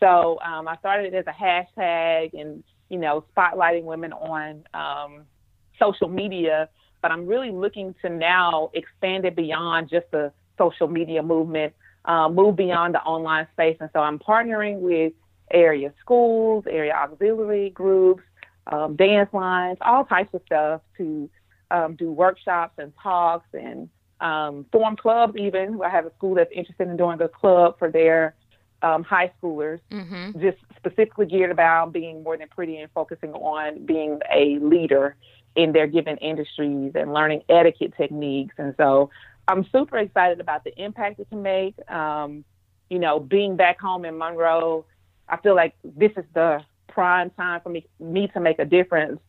So 0.00 0.38
um, 0.40 0.68
I 0.68 0.76
started 0.76 1.12
it 1.12 1.16
as 1.16 1.24
a 1.26 1.32
hashtag 1.32 2.38
and, 2.38 2.62
you 2.88 2.98
know, 2.98 3.24
spotlighting 3.36 3.84
women 3.84 4.12
on 4.12 4.64
um, 4.74 5.22
social 5.78 6.08
media, 6.08 6.68
but 7.02 7.10
I'm 7.10 7.26
really 7.26 7.50
looking 7.50 7.94
to 8.02 8.08
now 8.08 8.70
expand 8.74 9.24
it 9.24 9.34
beyond 9.34 9.88
just 9.88 10.06
the 10.10 10.32
social 10.56 10.88
media 10.88 11.22
movement, 11.22 11.72
uh, 12.08 12.28
move 12.28 12.56
beyond 12.56 12.94
the 12.94 13.02
online 13.02 13.46
space. 13.52 13.76
And 13.80 13.90
so 13.92 14.00
I'm 14.00 14.18
partnering 14.18 14.80
with 14.80 15.12
area 15.50 15.92
schools, 16.00 16.64
area 16.68 16.94
auxiliary 16.94 17.70
groups, 17.70 18.22
um, 18.66 18.96
dance 18.96 19.32
lines, 19.32 19.78
all 19.82 20.04
types 20.04 20.32
of 20.34 20.40
stuff 20.46 20.80
to 20.96 21.30
um, 21.70 21.94
do 21.94 22.10
workshops 22.10 22.74
and 22.78 22.92
talks 23.00 23.46
and 23.52 23.88
um, 24.20 24.66
form 24.72 24.96
clubs 24.96 25.34
even. 25.36 25.78
I 25.84 25.90
have 25.90 26.06
a 26.06 26.12
school 26.16 26.34
that's 26.34 26.50
interested 26.52 26.88
in 26.88 26.96
doing 26.96 27.20
a 27.20 27.28
club 27.28 27.78
for 27.78 27.90
their 27.90 28.34
um, 28.82 29.02
high 29.02 29.30
schoolers, 29.40 29.80
mm-hmm. 29.90 30.40
just 30.40 30.58
specifically 30.76 31.26
geared 31.26 31.50
about 31.50 31.92
being 31.92 32.22
more 32.22 32.36
than 32.36 32.48
pretty 32.48 32.78
and 32.78 32.90
focusing 32.92 33.32
on 33.32 33.84
being 33.84 34.20
a 34.32 34.58
leader 34.60 35.14
in 35.56 35.72
their 35.72 35.86
given 35.86 36.16
industries 36.18 36.92
and 36.94 37.12
learning 37.12 37.42
etiquette 37.48 37.92
techniques. 37.96 38.54
And 38.58 38.74
so 38.76 39.10
I'm 39.48 39.66
super 39.72 39.96
excited 39.96 40.40
about 40.40 40.62
the 40.64 40.78
impact 40.80 41.18
it 41.18 41.28
can 41.30 41.42
make. 41.42 41.74
Um, 41.90 42.44
you 42.90 42.98
know, 42.98 43.18
being 43.18 43.56
back 43.56 43.80
home 43.80 44.04
in 44.04 44.16
Monroe, 44.16 44.84
I 45.28 45.38
feel 45.38 45.56
like 45.56 45.74
this 45.82 46.12
is 46.16 46.24
the 46.34 46.60
prime 46.88 47.30
time 47.30 47.60
for 47.62 47.70
me, 47.70 47.86
me 47.98 48.28
to 48.28 48.40
make 48.40 48.58
a 48.58 48.64
difference 48.64 49.20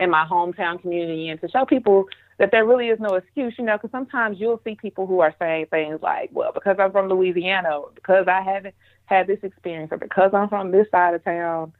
in 0.00 0.10
my 0.10 0.26
hometown 0.30 0.80
community 0.80 1.28
and 1.28 1.40
to 1.40 1.48
show 1.48 1.64
people 1.64 2.06
that 2.38 2.50
there 2.50 2.66
really 2.66 2.88
is 2.88 3.00
no 3.00 3.14
excuse, 3.14 3.54
you 3.58 3.64
know, 3.64 3.76
because 3.76 3.90
sometimes 3.90 4.38
you'll 4.38 4.60
see 4.64 4.74
people 4.74 5.06
who 5.06 5.20
are 5.20 5.34
saying 5.38 5.66
things 5.66 6.00
like, 6.02 6.30
well, 6.32 6.52
because 6.52 6.76
I'm 6.78 6.92
from 6.92 7.08
Louisiana, 7.08 7.80
because 7.94 8.26
I 8.28 8.42
haven't 8.42 8.74
had 9.06 9.26
this 9.26 9.38
experience, 9.42 9.90
or 9.92 9.98
because 9.98 10.32
I'm 10.34 10.48
from 10.48 10.70
this 10.70 10.86
side 10.90 11.14
of 11.14 11.24
town, 11.24 11.72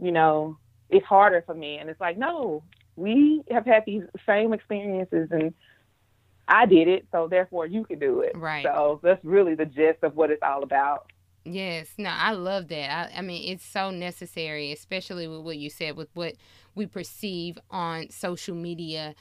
you 0.00 0.12
know, 0.12 0.56
it's 0.88 1.04
harder 1.04 1.42
for 1.44 1.54
me. 1.54 1.76
And 1.76 1.90
it's 1.90 2.00
like, 2.00 2.16
no, 2.16 2.62
we 2.96 3.42
have 3.50 3.66
had 3.66 3.84
these 3.86 4.04
same 4.26 4.52
experiences 4.54 5.28
and 5.30 5.52
I 6.48 6.66
did 6.66 6.88
it, 6.88 7.06
so 7.12 7.28
therefore 7.28 7.66
you 7.66 7.84
can 7.84 7.98
do 7.98 8.20
it. 8.20 8.36
Right. 8.36 8.64
So 8.64 9.00
that's 9.02 9.22
really 9.24 9.54
the 9.54 9.66
gist 9.66 10.02
of 10.02 10.16
what 10.16 10.30
it's 10.30 10.42
all 10.42 10.62
about. 10.62 11.12
Yes, 11.44 11.92
no, 11.96 12.10
I 12.10 12.32
love 12.32 12.68
that. 12.68 13.10
I, 13.14 13.18
I, 13.18 13.22
mean, 13.22 13.50
it's 13.50 13.64
so 13.64 13.90
necessary, 13.90 14.72
especially 14.72 15.28
with 15.28 15.40
what 15.40 15.56
you 15.56 15.70
said, 15.70 15.96
with 15.96 16.08
what 16.14 16.34
we 16.74 16.86
perceive 16.86 17.58
on 17.70 18.10
social 18.10 18.54
media 18.54 19.14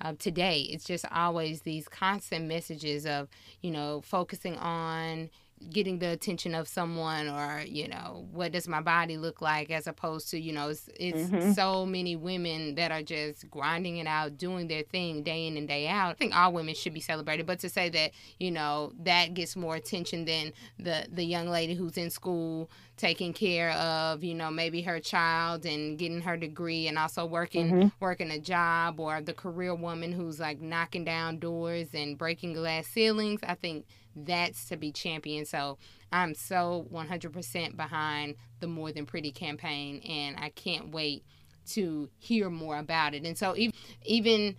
uh, 0.00 0.14
today. 0.18 0.60
It's 0.70 0.84
just 0.84 1.04
always 1.10 1.62
these 1.62 1.88
constant 1.88 2.46
messages 2.46 3.06
of, 3.06 3.28
you 3.62 3.70
know, 3.70 4.00
focusing 4.00 4.56
on 4.58 5.30
getting 5.70 5.98
the 5.98 6.08
attention 6.10 6.54
of 6.54 6.68
someone 6.68 7.28
or 7.28 7.62
you 7.66 7.88
know 7.88 8.26
what 8.32 8.52
does 8.52 8.68
my 8.68 8.80
body 8.80 9.16
look 9.16 9.40
like 9.40 9.70
as 9.70 9.86
opposed 9.86 10.30
to 10.30 10.40
you 10.40 10.52
know 10.52 10.68
it's, 10.68 10.88
it's 10.98 11.30
mm-hmm. 11.30 11.52
so 11.52 11.86
many 11.86 12.16
women 12.16 12.74
that 12.74 12.90
are 12.90 13.02
just 13.02 13.48
grinding 13.50 13.98
it 13.98 14.06
out 14.06 14.36
doing 14.38 14.68
their 14.68 14.82
thing 14.82 15.22
day 15.22 15.46
in 15.46 15.56
and 15.56 15.68
day 15.68 15.86
out 15.88 16.10
i 16.10 16.14
think 16.14 16.34
all 16.34 16.52
women 16.52 16.74
should 16.74 16.94
be 16.94 17.00
celebrated 17.00 17.46
but 17.46 17.58
to 17.58 17.68
say 17.68 17.88
that 17.88 18.10
you 18.38 18.50
know 18.50 18.92
that 18.98 19.34
gets 19.34 19.56
more 19.56 19.76
attention 19.76 20.24
than 20.24 20.52
the 20.78 21.06
the 21.10 21.24
young 21.24 21.48
lady 21.48 21.74
who's 21.74 21.96
in 21.96 22.10
school 22.10 22.70
taking 22.96 23.32
care 23.32 23.70
of 23.72 24.22
you 24.22 24.34
know 24.34 24.50
maybe 24.50 24.82
her 24.82 25.00
child 25.00 25.64
and 25.64 25.98
getting 25.98 26.20
her 26.20 26.36
degree 26.36 26.86
and 26.86 26.98
also 26.98 27.24
working 27.24 27.70
mm-hmm. 27.70 27.88
working 28.00 28.30
a 28.30 28.38
job 28.38 29.00
or 29.00 29.20
the 29.20 29.32
career 29.32 29.74
woman 29.74 30.12
who's 30.12 30.38
like 30.38 30.60
knocking 30.60 31.04
down 31.04 31.38
doors 31.38 31.88
and 31.94 32.18
breaking 32.18 32.52
glass 32.52 32.86
ceilings 32.86 33.40
i 33.44 33.54
think 33.54 33.86
that's 34.14 34.66
to 34.66 34.76
be 34.76 34.92
championed. 34.92 35.48
So 35.48 35.78
I'm 36.12 36.34
so 36.34 36.86
100% 36.92 37.76
behind 37.76 38.36
the 38.60 38.66
More 38.66 38.92
Than 38.92 39.06
Pretty 39.06 39.32
campaign, 39.32 40.00
and 40.00 40.36
I 40.38 40.50
can't 40.50 40.90
wait 40.90 41.24
to 41.70 42.08
hear 42.18 42.50
more 42.50 42.78
about 42.78 43.14
it. 43.14 43.24
And 43.24 43.38
so 43.38 43.56
even 43.56 43.74
even 44.04 44.56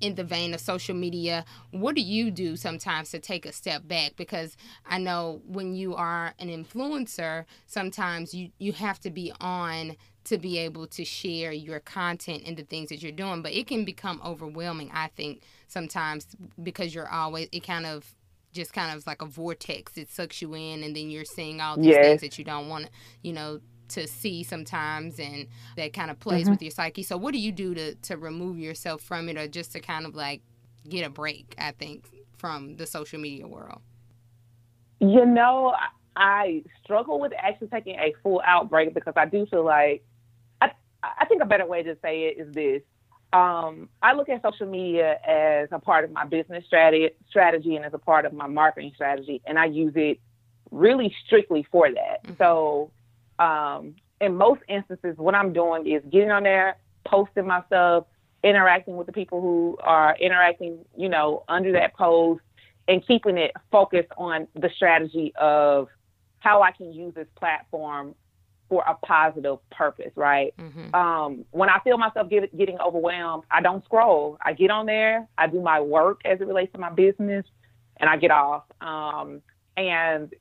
in 0.00 0.14
the 0.14 0.24
vein 0.24 0.54
of 0.54 0.60
social 0.60 0.94
media, 0.94 1.44
what 1.70 1.94
do 1.94 2.00
you 2.00 2.30
do 2.30 2.56
sometimes 2.56 3.10
to 3.10 3.18
take 3.18 3.46
a 3.46 3.52
step 3.52 3.86
back? 3.86 4.12
Because 4.16 4.56
I 4.86 4.98
know 4.98 5.42
when 5.46 5.74
you 5.74 5.94
are 5.94 6.34
an 6.38 6.48
influencer, 6.48 7.44
sometimes 7.66 8.34
you, 8.34 8.50
you 8.58 8.72
have 8.72 9.00
to 9.00 9.10
be 9.10 9.32
on 9.40 9.96
to 10.24 10.38
be 10.38 10.58
able 10.58 10.86
to 10.86 11.04
share 11.04 11.52
your 11.52 11.80
content 11.80 12.42
and 12.46 12.56
the 12.56 12.62
things 12.62 12.90
that 12.90 13.02
you're 13.02 13.12
doing. 13.12 13.42
But 13.42 13.52
it 13.52 13.66
can 13.66 13.84
become 13.84 14.20
overwhelming, 14.24 14.90
I 14.92 15.08
think, 15.08 15.42
sometimes 15.66 16.26
because 16.62 16.94
you're 16.94 17.08
always, 17.08 17.48
it 17.52 17.60
kind 17.60 17.86
of 17.86 18.14
just 18.52 18.72
kind 18.72 18.96
of 18.96 19.06
like 19.06 19.22
a 19.22 19.26
vortex. 19.26 19.96
It 19.96 20.10
sucks 20.10 20.42
you 20.42 20.54
in, 20.54 20.82
and 20.82 20.94
then 20.94 21.10
you're 21.10 21.24
seeing 21.24 21.60
all 21.60 21.76
these 21.76 21.86
yes. 21.86 22.04
things 22.04 22.20
that 22.20 22.38
you 22.38 22.44
don't 22.44 22.68
want 22.68 22.86
to, 22.86 22.90
you 23.22 23.32
know, 23.32 23.60
to 23.90 24.06
see 24.06 24.42
sometimes, 24.42 25.18
and 25.18 25.46
that 25.76 25.92
kind 25.92 26.10
of 26.10 26.18
plays 26.18 26.42
mm-hmm. 26.42 26.52
with 26.52 26.62
your 26.62 26.70
psyche. 26.70 27.02
So, 27.02 27.16
what 27.16 27.32
do 27.32 27.38
you 27.38 27.52
do 27.52 27.74
to 27.74 27.94
to 27.94 28.16
remove 28.16 28.58
yourself 28.58 29.02
from 29.02 29.28
it, 29.28 29.36
or 29.36 29.48
just 29.48 29.72
to 29.72 29.80
kind 29.80 30.06
of 30.06 30.14
like 30.14 30.42
get 30.88 31.06
a 31.06 31.10
break? 31.10 31.54
I 31.58 31.72
think 31.72 32.08
from 32.38 32.76
the 32.76 32.86
social 32.86 33.20
media 33.20 33.46
world. 33.46 33.80
You 35.00 35.26
know, 35.26 35.74
I 36.16 36.62
struggle 36.82 37.20
with 37.20 37.32
actually 37.38 37.68
taking 37.68 37.96
a 37.96 38.14
full 38.22 38.42
outbreak 38.44 38.94
because 38.94 39.14
I 39.16 39.26
do 39.26 39.46
feel 39.46 39.64
like 39.64 40.04
I 40.60 40.70
I 41.02 41.26
think 41.26 41.42
a 41.42 41.46
better 41.46 41.66
way 41.66 41.82
to 41.82 41.96
say 42.02 42.24
it 42.24 42.40
is 42.40 42.52
this 42.54 42.82
um, 43.32 43.88
I 44.02 44.14
look 44.14 44.28
at 44.28 44.42
social 44.42 44.66
media 44.66 45.18
as 45.24 45.68
a 45.70 45.78
part 45.78 46.04
of 46.04 46.10
my 46.10 46.24
business 46.24 46.64
strategy, 46.66 47.10
strategy 47.28 47.76
and 47.76 47.84
as 47.84 47.94
a 47.94 47.98
part 47.98 48.24
of 48.24 48.32
my 48.32 48.48
marketing 48.48 48.92
strategy, 48.94 49.40
and 49.46 49.58
I 49.58 49.66
use 49.66 49.92
it 49.94 50.18
really 50.70 51.14
strictly 51.26 51.66
for 51.70 51.88
that. 51.92 52.24
Mm-hmm. 52.24 52.34
So, 52.38 52.90
um, 53.40 53.94
in 54.20 54.36
most 54.36 54.60
instances, 54.68 55.16
what 55.16 55.34
I'm 55.34 55.52
doing 55.52 55.86
is 55.86 56.02
getting 56.10 56.30
on 56.30 56.42
there, 56.42 56.76
posting 57.06 57.46
my 57.46 57.62
stuff, 57.66 58.04
interacting 58.44 58.96
with 58.96 59.06
the 59.06 59.12
people 59.12 59.40
who 59.40 59.78
are 59.82 60.16
interacting, 60.20 60.84
you 60.96 61.08
know, 61.08 61.44
under 61.48 61.72
that 61.72 61.94
post, 61.94 62.42
and 62.86 63.06
keeping 63.06 63.38
it 63.38 63.52
focused 63.70 64.10
on 64.16 64.46
the 64.54 64.68
strategy 64.76 65.32
of 65.40 65.88
how 66.40 66.62
I 66.62 66.72
can 66.72 66.92
use 66.92 67.14
this 67.14 67.28
platform 67.36 68.14
for 68.68 68.84
a 68.86 68.94
positive 68.94 69.58
purpose, 69.70 70.12
right? 70.16 70.54
Mm-hmm. 70.58 70.94
Um, 70.94 71.44
when 71.50 71.68
I 71.68 71.80
feel 71.80 71.98
myself 71.98 72.28
get, 72.30 72.56
getting 72.56 72.78
overwhelmed, 72.78 73.44
I 73.50 73.60
don't 73.60 73.84
scroll. 73.84 74.38
I 74.44 74.52
get 74.52 74.70
on 74.70 74.86
there, 74.86 75.26
I 75.36 75.46
do 75.48 75.60
my 75.60 75.80
work 75.80 76.20
as 76.24 76.40
it 76.40 76.46
relates 76.46 76.72
to 76.72 76.78
my 76.78 76.90
business, 76.90 77.44
and 77.98 78.08
I 78.08 78.16
get 78.16 78.30
off. 78.30 78.64
Um, 78.80 79.42
and 79.76 80.32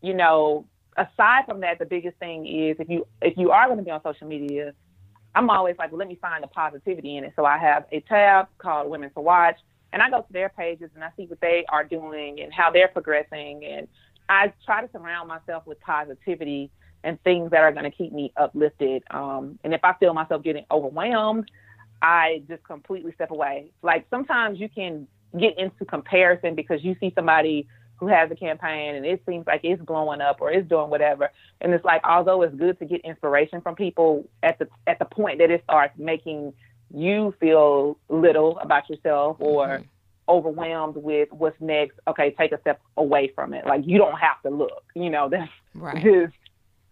you 0.00 0.14
know, 0.14 0.66
aside 0.96 1.44
from 1.46 1.60
that, 1.60 1.78
the 1.78 1.86
biggest 1.86 2.16
thing 2.18 2.46
is 2.46 2.76
if 2.78 2.88
you 2.88 3.06
if 3.20 3.36
you 3.36 3.50
are 3.50 3.66
going 3.66 3.78
to 3.78 3.84
be 3.84 3.90
on 3.90 4.02
social 4.02 4.26
media, 4.26 4.74
I'm 5.34 5.48
always 5.50 5.76
like, 5.78 5.90
let 5.92 6.08
me 6.08 6.18
find 6.20 6.42
the 6.42 6.48
positivity 6.48 7.16
in 7.16 7.24
it. 7.24 7.32
So 7.36 7.44
I 7.44 7.58
have 7.58 7.86
a 7.92 8.00
tab 8.00 8.48
called 8.58 8.90
Women 8.90 9.10
to 9.14 9.20
Watch, 9.20 9.56
and 9.92 10.02
I 10.02 10.10
go 10.10 10.22
to 10.22 10.32
their 10.32 10.48
pages 10.50 10.90
and 10.94 11.02
I 11.02 11.10
see 11.16 11.26
what 11.26 11.40
they 11.40 11.64
are 11.68 11.84
doing 11.84 12.40
and 12.40 12.52
how 12.52 12.70
they're 12.70 12.88
progressing, 12.88 13.64
and 13.64 13.88
I 14.28 14.52
try 14.64 14.82
to 14.84 14.90
surround 14.92 15.28
myself 15.28 15.66
with 15.66 15.80
positivity 15.80 16.70
and 17.04 17.20
things 17.22 17.50
that 17.50 17.60
are 17.60 17.72
going 17.72 17.84
to 17.84 17.90
keep 17.90 18.12
me 18.12 18.32
uplifted. 18.36 19.02
Um, 19.10 19.58
and 19.64 19.74
if 19.74 19.80
I 19.82 19.94
feel 19.94 20.14
myself 20.14 20.42
getting 20.42 20.64
overwhelmed, 20.70 21.50
I 22.00 22.42
just 22.48 22.62
completely 22.64 23.12
step 23.12 23.30
away. 23.30 23.72
Like 23.82 24.06
sometimes 24.10 24.60
you 24.60 24.68
can 24.68 25.06
get 25.38 25.58
into 25.58 25.84
comparison 25.84 26.54
because 26.54 26.84
you 26.84 26.96
see 27.00 27.12
somebody 27.14 27.66
who 28.02 28.08
has 28.08 28.28
a 28.32 28.34
campaign 28.34 28.96
and 28.96 29.06
it 29.06 29.22
seems 29.28 29.46
like 29.46 29.60
it's 29.62 29.80
blowing 29.80 30.20
up 30.20 30.38
or 30.40 30.50
it's 30.50 30.68
doing 30.68 30.90
whatever. 30.90 31.30
And 31.60 31.72
it's 31.72 31.84
like 31.84 32.00
although 32.04 32.42
it's 32.42 32.52
good 32.56 32.76
to 32.80 32.84
get 32.84 33.00
inspiration 33.02 33.60
from 33.60 33.76
people 33.76 34.28
at 34.42 34.58
the 34.58 34.66
at 34.88 34.98
the 34.98 35.04
point 35.04 35.38
that 35.38 35.52
it 35.52 35.62
starts 35.62 35.96
making 35.96 36.52
you 36.92 37.32
feel 37.38 37.96
little 38.08 38.58
about 38.58 38.90
yourself 38.90 39.36
or 39.38 39.66
mm-hmm. 39.66 39.82
overwhelmed 40.28 40.96
with 40.96 41.28
what's 41.30 41.60
next, 41.60 42.00
okay, 42.08 42.34
take 42.36 42.50
a 42.50 42.60
step 42.60 42.80
away 42.96 43.30
from 43.36 43.54
it. 43.54 43.66
Like 43.66 43.82
you 43.86 43.98
don't 43.98 44.18
have 44.18 44.42
to 44.42 44.50
look. 44.50 44.82
You 44.96 45.08
know, 45.08 45.28
that's 45.30 45.48
right. 45.72 46.02
just 46.02 46.34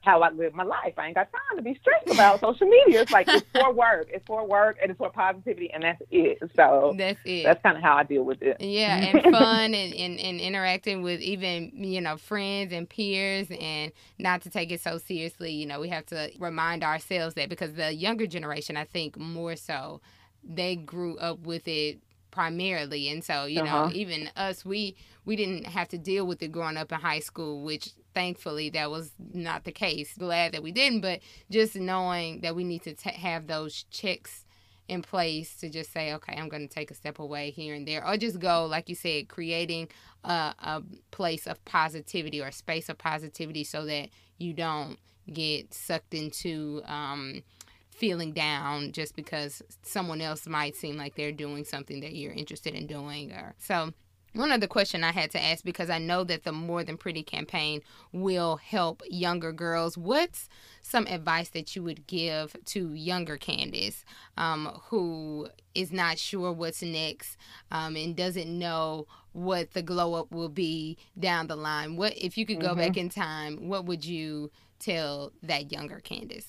how 0.02 0.22
I 0.22 0.30
live 0.30 0.54
my 0.54 0.62
life. 0.62 0.94
I 0.96 1.06
ain't 1.06 1.14
got 1.14 1.28
time 1.30 1.56
to 1.56 1.62
be 1.62 1.78
stressed 1.80 2.08
about 2.10 2.40
social 2.40 2.66
media. 2.66 3.02
It's 3.02 3.12
like 3.12 3.28
it's 3.28 3.46
for 3.52 3.72
work. 3.74 4.08
It's 4.10 4.26
for 4.26 4.46
work 4.46 4.78
and 4.80 4.90
it's 4.90 4.98
for 4.98 5.10
positivity 5.10 5.70
and 5.72 5.82
that's 5.82 6.00
it. 6.10 6.38
So 6.56 6.94
that's 6.96 7.20
it. 7.24 7.44
That's 7.44 7.62
kind 7.62 7.76
of 7.76 7.82
how 7.82 7.96
I 7.96 8.04
deal 8.04 8.22
with 8.22 8.40
it. 8.42 8.60
Yeah, 8.60 8.96
and 8.96 9.22
fun 9.34 9.74
and, 9.74 9.94
and, 9.94 10.18
and 10.18 10.40
interacting 10.40 11.02
with 11.02 11.20
even, 11.20 11.72
you 11.74 12.00
know, 12.00 12.16
friends 12.16 12.72
and 12.72 12.88
peers 12.88 13.48
and 13.50 13.92
not 14.18 14.42
to 14.42 14.50
take 14.50 14.72
it 14.72 14.80
so 14.80 14.98
seriously. 14.98 15.52
You 15.52 15.66
know, 15.66 15.80
we 15.80 15.88
have 15.90 16.06
to 16.06 16.30
remind 16.38 16.82
ourselves 16.82 17.34
that 17.34 17.50
because 17.50 17.74
the 17.74 17.94
younger 17.94 18.26
generation, 18.26 18.76
I 18.76 18.84
think 18.84 19.18
more 19.18 19.56
so, 19.56 20.00
they 20.42 20.76
grew 20.76 21.18
up 21.18 21.40
with 21.40 21.68
it 21.68 21.98
primarily 22.30 23.08
and 23.08 23.24
so 23.24 23.44
you 23.44 23.60
uh-huh. 23.60 23.88
know 23.88 23.92
even 23.92 24.30
us 24.36 24.64
we 24.64 24.94
we 25.24 25.34
didn't 25.34 25.64
have 25.64 25.88
to 25.88 25.98
deal 25.98 26.24
with 26.24 26.40
it 26.42 26.52
growing 26.52 26.76
up 26.76 26.92
in 26.92 27.00
high 27.00 27.18
school 27.18 27.64
which 27.64 27.90
thankfully 28.14 28.70
that 28.70 28.90
was 28.90 29.12
not 29.32 29.64
the 29.64 29.72
case. 29.72 30.14
Glad 30.18 30.52
that 30.52 30.62
we 30.62 30.72
didn't 30.72 31.00
but 31.00 31.20
just 31.50 31.76
knowing 31.76 32.40
that 32.40 32.54
we 32.54 32.64
need 32.64 32.82
to 32.82 32.94
t- 32.94 33.10
have 33.10 33.46
those 33.46 33.84
checks 33.90 34.44
in 34.90 35.02
place 35.02 35.54
to 35.54 35.70
just 35.70 35.92
say 35.92 36.12
okay 36.12 36.34
i'm 36.36 36.48
going 36.48 36.66
to 36.66 36.74
take 36.74 36.90
a 36.90 36.94
step 36.94 37.20
away 37.20 37.50
here 37.50 37.74
and 37.74 37.86
there 37.86 38.04
or 38.04 38.16
just 38.16 38.40
go 38.40 38.66
like 38.66 38.88
you 38.88 38.94
said 38.96 39.28
creating 39.28 39.86
a, 40.24 40.52
a 40.58 40.82
place 41.12 41.46
of 41.46 41.64
positivity 41.64 42.42
or 42.42 42.48
a 42.48 42.52
space 42.52 42.88
of 42.88 42.98
positivity 42.98 43.62
so 43.62 43.84
that 43.84 44.08
you 44.38 44.52
don't 44.52 44.98
get 45.32 45.72
sucked 45.72 46.12
into 46.12 46.82
um, 46.86 47.42
feeling 47.90 48.32
down 48.32 48.90
just 48.90 49.14
because 49.14 49.62
someone 49.82 50.20
else 50.20 50.48
might 50.48 50.74
seem 50.74 50.96
like 50.96 51.14
they're 51.14 51.30
doing 51.30 51.64
something 51.64 52.00
that 52.00 52.14
you're 52.14 52.32
interested 52.32 52.74
in 52.74 52.86
doing 52.86 53.30
or 53.30 53.54
so 53.58 53.92
one 54.32 54.52
other 54.52 54.66
question 54.66 55.02
I 55.02 55.12
had 55.12 55.30
to 55.32 55.42
ask 55.42 55.64
because 55.64 55.90
I 55.90 55.98
know 55.98 56.22
that 56.24 56.44
the 56.44 56.52
More 56.52 56.84
Than 56.84 56.96
Pretty 56.96 57.22
campaign 57.22 57.82
will 58.12 58.56
help 58.56 59.02
younger 59.08 59.52
girls. 59.52 59.98
What's 59.98 60.48
some 60.82 61.06
advice 61.06 61.48
that 61.50 61.74
you 61.74 61.82
would 61.82 62.06
give 62.06 62.54
to 62.66 62.94
younger 62.94 63.36
Kandice 63.36 64.04
um, 64.36 64.66
who 64.84 65.48
is 65.74 65.92
not 65.92 66.18
sure 66.18 66.52
what's 66.52 66.82
next 66.82 67.36
um, 67.70 67.96
and 67.96 68.14
doesn't 68.14 68.56
know 68.56 69.06
what 69.32 69.72
the 69.72 69.82
glow 69.82 70.14
up 70.14 70.30
will 70.30 70.48
be 70.48 70.96
down 71.18 71.48
the 71.48 71.56
line? 71.56 71.96
What 71.96 72.16
if 72.16 72.38
you 72.38 72.46
could 72.46 72.60
go 72.60 72.68
mm-hmm. 72.68 72.78
back 72.78 72.96
in 72.96 73.08
time? 73.08 73.68
What 73.68 73.84
would 73.86 74.04
you 74.04 74.50
tell 74.78 75.32
that 75.42 75.72
younger 75.72 76.00
Kandice? 76.04 76.46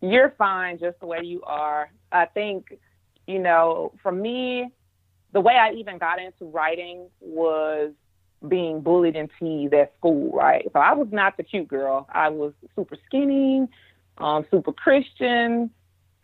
You're 0.00 0.34
fine 0.38 0.78
just 0.78 0.98
the 1.00 1.06
way 1.06 1.20
you 1.22 1.42
are. 1.42 1.90
I 2.10 2.24
think, 2.24 2.78
you 3.26 3.38
know, 3.38 3.92
for 4.02 4.12
me, 4.12 4.70
the 5.32 5.40
way 5.40 5.54
I 5.54 5.72
even 5.72 5.98
got 5.98 6.20
into 6.20 6.46
writing 6.46 7.08
was 7.20 7.92
being 8.48 8.80
bullied 8.80 9.16
and 9.16 9.28
teased 9.38 9.74
at 9.74 9.92
school, 9.98 10.32
right? 10.32 10.66
So 10.72 10.78
I 10.78 10.92
was 10.94 11.08
not 11.10 11.36
the 11.36 11.42
cute 11.42 11.68
girl. 11.68 12.08
I 12.12 12.28
was 12.30 12.52
super 12.74 12.96
skinny, 13.06 13.66
um, 14.18 14.46
super 14.50 14.72
Christian, 14.72 15.70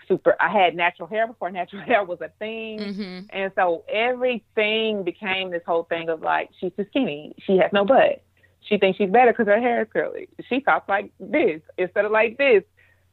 super. 0.09 0.35
I 0.41 0.51
had 0.51 0.75
natural 0.75 1.09
hair 1.09 1.27
before 1.27 1.51
natural 1.53 1.83
hair 1.83 2.05
was 2.05 2.21
a 2.21 2.31
thing, 2.39 2.79
mm-hmm. 2.79 3.27
and 3.31 3.53
so 3.55 3.85
everything 3.93 5.05
became 5.05 5.51
this 5.51 5.63
whole 5.67 5.85
thing 5.85 6.09
of 6.09 6.23
like, 6.23 6.51
she's 6.59 6.73
too 6.77 6.87
skinny. 6.91 7.35
She 7.47 7.59
has 7.59 7.71
no 7.73 7.85
butt. 7.85 8.23
She 8.63 8.79
thinks 8.79 8.99
she's 8.99 9.11
better 9.11 9.33
because 9.33 9.47
her 9.47 9.61
hair 9.61 9.83
is 9.83 9.89
curly. 9.93 10.29
She 10.49 10.61
talks 10.61 10.89
like 10.89 11.13
this 11.21 11.61
instead 11.79 12.05
of 12.05 12.11
like 12.11 12.37
this 12.39 12.65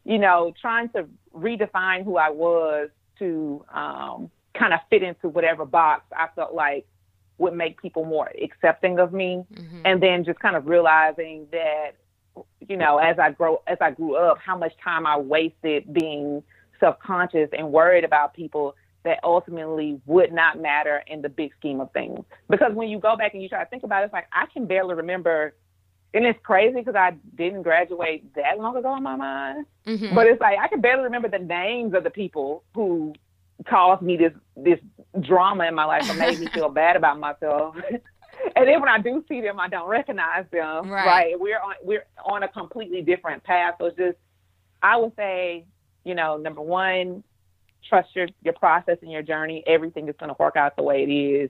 you 0.06 0.18
know, 0.18 0.54
trying 0.60 0.90
to 0.90 1.08
redefine 1.36 2.04
who 2.04 2.18
I 2.18 2.30
was 2.30 2.90
to 3.20 3.64
um, 3.74 4.30
kind 4.54 4.74
of 4.74 4.80
fit 4.90 5.04
into 5.04 5.30
whatever 5.30 5.66
box 5.66 6.04
I 6.16 6.28
felt 6.36 6.54
like 6.54 6.86
would 7.38 7.54
make 7.54 7.82
people 7.82 8.06
more 8.06 8.32
accepting 8.42 9.00
of 9.00 9.12
me. 9.12 9.44
Mm-hmm. 9.54 9.82
And 9.86 10.02
then 10.02 10.24
just 10.24 10.40
kind 10.40 10.56
of 10.56 10.68
realizing 10.68 11.48
that, 11.52 11.96
you 12.68 12.78
know, 12.78 12.98
as 12.98 13.20
I 13.20 13.32
grow, 13.32 13.62
as 13.68 13.78
I 13.82 13.92
grew 13.92 14.16
up, 14.16 14.38
how 14.38 14.58
much 14.58 14.74
time 14.84 15.06
I 15.06 15.18
wasted 15.18 15.94
being 15.94 16.44
self-conscious 16.80 17.50
and 17.58 17.72
worried 17.72 18.04
about 18.04 18.34
people 18.34 18.76
that 19.04 19.20
ultimately 19.24 20.00
would 20.06 20.32
not 20.32 20.60
matter 20.60 21.04
in 21.08 21.22
the 21.22 21.30
big 21.30 21.52
scheme 21.60 21.82
of 21.82 21.92
things. 21.92 22.24
Because 22.50 22.74
when 22.74 22.88
you 22.88 23.00
go 23.00 23.18
back 23.18 23.34
and 23.34 23.44
you 23.44 23.50
try 23.50 23.64
to 23.64 23.70
think 23.70 23.84
about 23.84 24.02
it, 24.02 24.06
it's 24.06 24.14
like 24.14 24.28
I 24.32 24.46
can 24.46 24.66
barely 24.66 24.96
remember, 24.96 25.56
and 26.14 26.26
it's 26.26 26.40
crazy 26.44 26.80
because 26.80 26.96
I 26.96 27.16
didn't 27.36 27.64
graduate 27.64 28.34
that 28.36 28.60
long 28.60 28.78
ago 28.78 28.96
in 28.96 29.04
my 29.04 29.16
mind. 29.16 29.66
Mm-hmm. 29.86 30.16
But 30.16 30.28
it's 30.28 30.40
like 30.40 30.58
I 30.58 30.70
can 30.70 30.80
barely 30.80 31.04
remember 31.04 31.28
the 31.28 31.40
names 31.40 31.94
of 31.94 32.04
the 32.04 32.10
people 32.10 32.64
who 32.74 33.14
caused 33.68 34.02
me 34.02 34.18
this 34.18 34.34
this 34.56 34.80
drama 35.22 35.66
in 35.66 35.76
my 35.76 35.86
life 35.86 36.10
or 36.10 36.16
made 36.16 36.40
me 36.40 36.48
feel 36.48 36.70
bad 36.82 36.96
about 36.96 37.20
myself. 37.20 37.76
and 38.56 38.68
then 38.68 38.80
when 38.80 38.90
I 38.90 39.00
do 39.00 39.24
see 39.28 39.42
them, 39.42 39.60
I 39.60 39.68
don't 39.68 39.88
recognize 39.88 40.46
them. 40.52 40.90
Right. 40.90 41.06
right. 41.06 41.40
We're 41.40 41.60
on 41.60 41.76
we're 41.84 42.06
on 42.26 42.44
a 42.44 42.48
completely 42.48 43.02
different 43.02 43.44
path. 43.44 43.76
So 43.80 43.88
it's 43.88 43.98
just 43.98 44.18
I 44.82 44.98
would 44.98 45.16
say, 45.16 45.66
you 46.04 46.16
know, 46.16 46.38
number 46.38 46.62
one, 46.62 47.24
trust 47.88 48.16
your 48.16 48.28
your 48.44 48.54
process 48.54 48.98
and 49.02 49.12
your 49.12 49.22
journey. 49.22 49.64
Everything 49.66 50.08
is 50.08 50.16
going 50.20 50.30
to 50.30 50.36
work 50.40 50.56
out 50.56 50.76
the 50.76 50.84
way 50.84 51.04
it 51.04 51.12
is. 51.12 51.50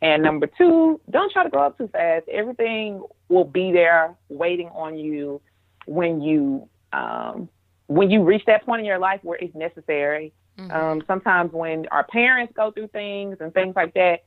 And 0.00 0.22
number 0.22 0.46
two, 0.46 1.00
don't 1.10 1.32
try 1.32 1.42
to 1.42 1.50
grow 1.50 1.66
up 1.66 1.78
too 1.78 1.88
fast. 1.88 2.28
Everything 2.28 3.02
will 3.28 3.44
be 3.44 3.72
there 3.72 4.14
waiting 4.28 4.68
on 4.68 4.96
you 4.96 5.40
when 5.86 6.20
you 6.20 6.68
um, 6.92 7.48
when 7.88 8.10
you 8.10 8.22
reach 8.22 8.44
that 8.46 8.64
point 8.64 8.80
in 8.80 8.86
your 8.86 8.98
life 8.98 9.20
where 9.22 9.38
it's 9.40 9.54
necessary. 9.54 10.32
Mm-hmm. 10.58 10.72
Um, 10.72 11.02
sometimes 11.06 11.52
when 11.52 11.86
our 11.90 12.04
parents 12.04 12.52
go 12.56 12.70
through 12.72 12.88
things 12.88 13.36
and 13.40 13.54
things 13.54 13.76
like 13.76 13.94
that, 13.94 14.24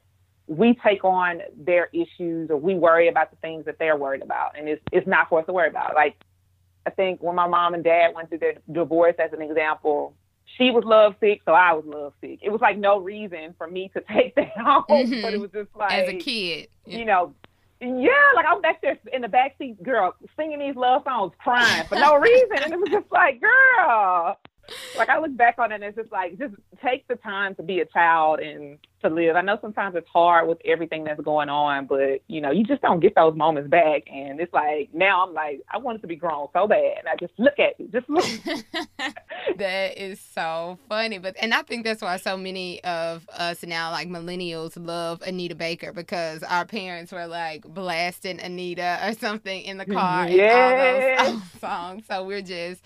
we 0.48 0.78
take 0.86 1.04
on 1.04 1.42
their 1.56 1.90
issues 1.94 2.50
or 2.50 2.58
we 2.58 2.76
worry 2.76 3.08
about 3.08 3.32
the 3.32 3.38
things 3.38 3.66
that 3.66 3.78
they're 3.80 3.98
worried 3.98 4.22
about, 4.22 4.58
and 4.58 4.68
it's 4.68 4.82
it's 4.92 5.08
not 5.08 5.30
for 5.30 5.40
us 5.40 5.46
to 5.46 5.54
worry 5.54 5.70
about. 5.70 5.94
Like 5.94 6.16
I 6.86 6.90
think 6.90 7.22
when 7.22 7.36
my 7.36 7.48
mom 7.48 7.74
and 7.74 7.84
dad 7.84 8.14
went 8.16 8.30
through 8.30 8.40
their 8.40 8.56
divorce, 8.72 9.16
as 9.20 9.34
an 9.34 9.42
example, 9.42 10.16
she 10.58 10.72
was 10.72 10.84
love 10.86 11.16
sick, 11.20 11.42
so 11.46 11.54
I 11.54 11.74
was 11.74 11.86
love 11.86 12.14
sick. 12.22 12.40
It 12.42 12.50
was 12.50 12.62
like 12.62 12.78
no 12.78 13.00
reason 13.00 13.54
for 13.58 13.68
me 13.68 13.92
to 13.94 14.02
take 14.14 14.36
that 14.36 14.58
home, 14.58 14.84
mm-hmm. 14.90 15.22
but 15.22 15.34
it 15.34 15.40
was 15.40 15.52
just 15.52 15.70
like 15.76 15.94
as 15.94 16.10
a 16.10 16.18
kid, 16.18 16.70
yeah. 16.86 16.98
you 16.98 17.06
know. 17.06 17.34
Yeah, 17.84 18.12
like 18.36 18.46
I'm 18.48 18.62
back 18.62 18.80
there 18.84 19.00
in 19.12 19.24
the 19.24 19.28
back 19.28 19.56
seat, 19.58 19.82
girl, 19.82 20.14
singing 20.38 20.60
these 20.60 20.76
love 20.76 21.02
songs, 21.04 21.34
crying 21.40 21.84
for 21.88 21.96
no 21.96 22.16
reason, 22.16 22.58
and 22.64 22.74
it 22.74 22.80
was 22.80 22.90
just 22.92 23.12
like, 23.12 23.42
girl, 23.42 24.38
like 24.98 25.10
I 25.10 25.20
look 25.20 25.36
back 25.36 25.56
on 25.58 25.72
it 25.72 25.76
and 25.76 25.84
it's 25.84 25.98
just 25.98 26.12
like 26.12 26.38
just 26.38 26.54
take 26.84 27.08
the 27.08 27.16
time 27.16 27.56
to 27.56 27.64
be 27.64 27.80
a 27.80 27.86
child 27.86 28.40
and 28.40 28.78
to 29.02 29.10
live. 29.10 29.36
I 29.36 29.42
know 29.42 29.58
sometimes 29.62 29.96
it's 29.96 30.08
hard 30.08 30.48
with 30.48 30.60
everything 30.64 31.04
that's 31.04 31.22
going 31.22 31.50
on, 31.50 31.88
but 31.88 32.22
you 32.28 32.42
know, 32.42 32.52
you 32.52 32.64
just 32.64 32.82
don't 32.82 33.00
get 33.00 33.16
those 33.16 33.36
moments 33.36 33.70
back 33.70 34.04
and 34.12 34.40
it's 34.40 34.54
like 34.54 34.90
now 34.94 35.26
I'm 35.26 35.34
like, 35.34 35.62
I 35.72 35.78
wanted 35.78 36.02
to 36.02 36.08
be 36.08 36.16
grown 36.16 36.48
so 36.54 36.68
bad. 36.68 37.00
And 37.00 37.08
I 37.08 37.16
just 37.20 37.34
look 37.38 37.58
at 37.60 37.80
you. 37.80 37.88
Just 37.88 38.10
look. 38.10 38.26
that 39.58 39.98
is 39.98 40.20
so 40.20 40.78
funny. 40.88 41.18
But 41.18 41.36
and 41.42 41.54
I 41.54 41.64
think 41.64 41.84
that's 41.84 42.02
why 42.02 42.18
so 42.18 42.38
many 42.38 42.84
of 42.84 43.28
us 43.34 43.64
now 43.64 43.92
like 43.92 44.08
millennials 44.08 44.74
love 44.76 45.22
Anita 45.24 45.56
Baker 45.56 45.92
because 45.92 46.44
our 46.44 46.66
parents 46.66 47.12
were 47.12 47.28
like 47.28 47.64
blasting 47.64 48.40
Anita 48.40 49.00
or 49.04 49.14
something 49.14 49.62
in 49.64 49.78
the 49.78 49.86
car 49.86 50.28
yeah. 50.28 50.44
and 50.44 51.20
all 51.20 51.34
those 51.34 51.44
songs. 51.60 52.04
So 52.08 52.24
we're 52.24 52.42
just 52.42 52.82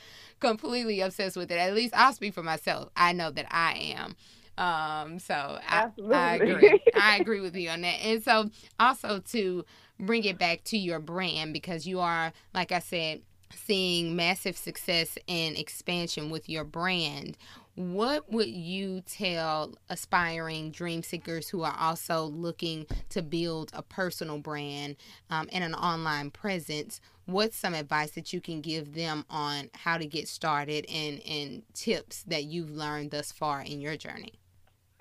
completely 0.46 1.02
obsessed 1.02 1.38
with 1.38 1.52
it. 1.52 1.58
At 1.58 1.74
least 1.74 1.94
I'll 1.96 2.14
speak 2.14 2.34
for 2.34 2.44
myself. 2.44 2.90
I 2.96 3.14
know 3.14 3.32
that 3.32 3.48
I 3.50 3.96
am. 3.98 4.16
Um, 4.58 5.20
so 5.20 5.60
I, 5.68 5.90
I 6.14 6.36
agree. 6.36 6.82
I 6.96 7.18
agree 7.18 7.42
with 7.42 7.56
you 7.56 7.70
on 7.70 7.82
that. 7.82 8.00
And 8.04 8.24
so 8.24 8.50
also 8.80 9.20
to 9.32 9.66
bring 10.00 10.24
it 10.24 10.38
back 10.38 10.64
to 10.66 10.78
your 10.78 11.00
brand 11.00 11.54
because 11.54 11.86
you 11.86 12.00
are, 12.00 12.32
like 12.54 12.72
I 12.72 12.80
said, 12.80 13.22
seeing 13.54 14.16
massive 14.16 14.58
success 14.58 15.18
and 15.28 15.58
expansion 15.58 16.30
with 16.30 16.50
your 16.50 16.64
brand 16.64 17.38
what 17.76 18.32
would 18.32 18.48
you 18.48 19.02
tell 19.02 19.76
aspiring 19.90 20.72
dream 20.72 21.04
seekers 21.04 21.50
who 21.50 21.62
are 21.64 21.76
also 21.78 22.24
looking 22.24 22.86
to 23.10 23.22
build 23.22 23.70
a 23.74 23.82
personal 23.82 24.40
brand 24.40 24.96
um, 25.30 25.50
and 25.52 25.64
an 25.64 25.74
online 25.74 26.32
presence? 26.32 27.02
What's 27.26 27.58
some 27.58 27.74
advice 27.74 28.12
that 28.12 28.32
you 28.32 28.40
can 28.40 28.62
give 28.62 28.94
them 28.94 29.26
on 29.30 29.70
how 29.74 29.98
to 29.98 30.06
get 30.06 30.30
started 30.30 30.86
and, 30.90 31.22
and 31.28 31.64
tips 31.74 32.24
that 32.24 32.46
you've 32.46 32.72
learned 32.72 33.12
thus 33.12 33.32
far 33.32 33.62
in 33.62 33.82
your 33.82 33.98
journey? 33.98 34.40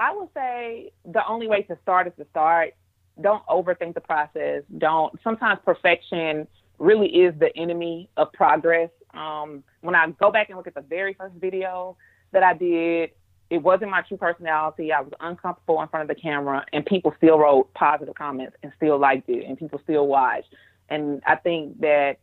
I 0.00 0.12
would 0.14 0.30
say 0.34 0.90
the 1.04 1.22
only 1.28 1.46
way 1.46 1.62
to 1.62 1.78
start 1.82 2.08
is 2.08 2.12
to 2.18 2.26
start. 2.30 2.74
Don't 3.20 3.46
overthink 3.46 3.94
the 3.94 4.00
process. 4.00 4.64
Don't 4.78 5.16
sometimes 5.22 5.60
perfection 5.64 6.48
really 6.78 7.06
is 7.06 7.38
the 7.38 7.56
enemy 7.56 8.10
of 8.16 8.32
progress. 8.32 8.90
Um, 9.12 9.62
when 9.82 9.94
i 9.94 10.10
go 10.18 10.32
back 10.32 10.48
and 10.48 10.56
look 10.56 10.66
at 10.66 10.74
the 10.74 10.80
very 10.80 11.14
first 11.14 11.36
video 11.36 11.96
that 12.34 12.42
I 12.42 12.54
did, 12.54 13.10
it 13.50 13.58
wasn't 13.58 13.90
my 13.90 14.02
true 14.02 14.16
personality. 14.16 14.92
I 14.92 15.00
was 15.00 15.12
uncomfortable 15.20 15.80
in 15.82 15.88
front 15.88 16.08
of 16.08 16.14
the 16.14 16.20
camera, 16.20 16.64
and 16.72 16.84
people 16.84 17.14
still 17.16 17.38
wrote 17.38 17.72
positive 17.74 18.14
comments 18.14 18.56
and 18.62 18.72
still 18.76 18.98
liked 18.98 19.28
it, 19.28 19.44
and 19.46 19.58
people 19.58 19.80
still 19.82 20.06
watched. 20.06 20.48
And 20.88 21.22
I 21.26 21.36
think 21.36 21.80
that 21.80 22.18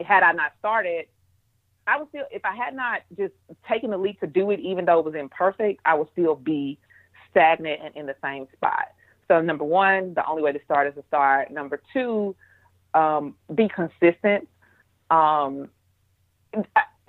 had 0.00 0.22
I 0.22 0.32
not 0.32 0.52
started, 0.58 1.06
I 1.86 1.98
would 1.98 2.08
still, 2.08 2.24
if 2.30 2.44
I 2.44 2.54
had 2.54 2.74
not 2.74 3.02
just 3.16 3.34
taken 3.68 3.90
the 3.90 3.98
leap 3.98 4.20
to 4.20 4.26
do 4.26 4.50
it, 4.50 4.60
even 4.60 4.84
though 4.84 5.00
it 5.00 5.04
was 5.04 5.14
imperfect, 5.14 5.80
I 5.84 5.94
would 5.94 6.08
still 6.12 6.34
be 6.34 6.78
stagnant 7.30 7.80
and 7.84 7.96
in 7.96 8.06
the 8.06 8.16
same 8.22 8.46
spot. 8.52 8.88
So, 9.28 9.40
number 9.40 9.64
one, 9.64 10.14
the 10.14 10.26
only 10.26 10.42
way 10.42 10.52
to 10.52 10.60
start 10.64 10.88
is 10.88 10.94
to 10.94 11.04
start. 11.08 11.50
Number 11.50 11.80
two, 11.92 12.34
um, 12.94 13.34
be 13.54 13.68
consistent. 13.68 14.48
Um, 15.10 15.68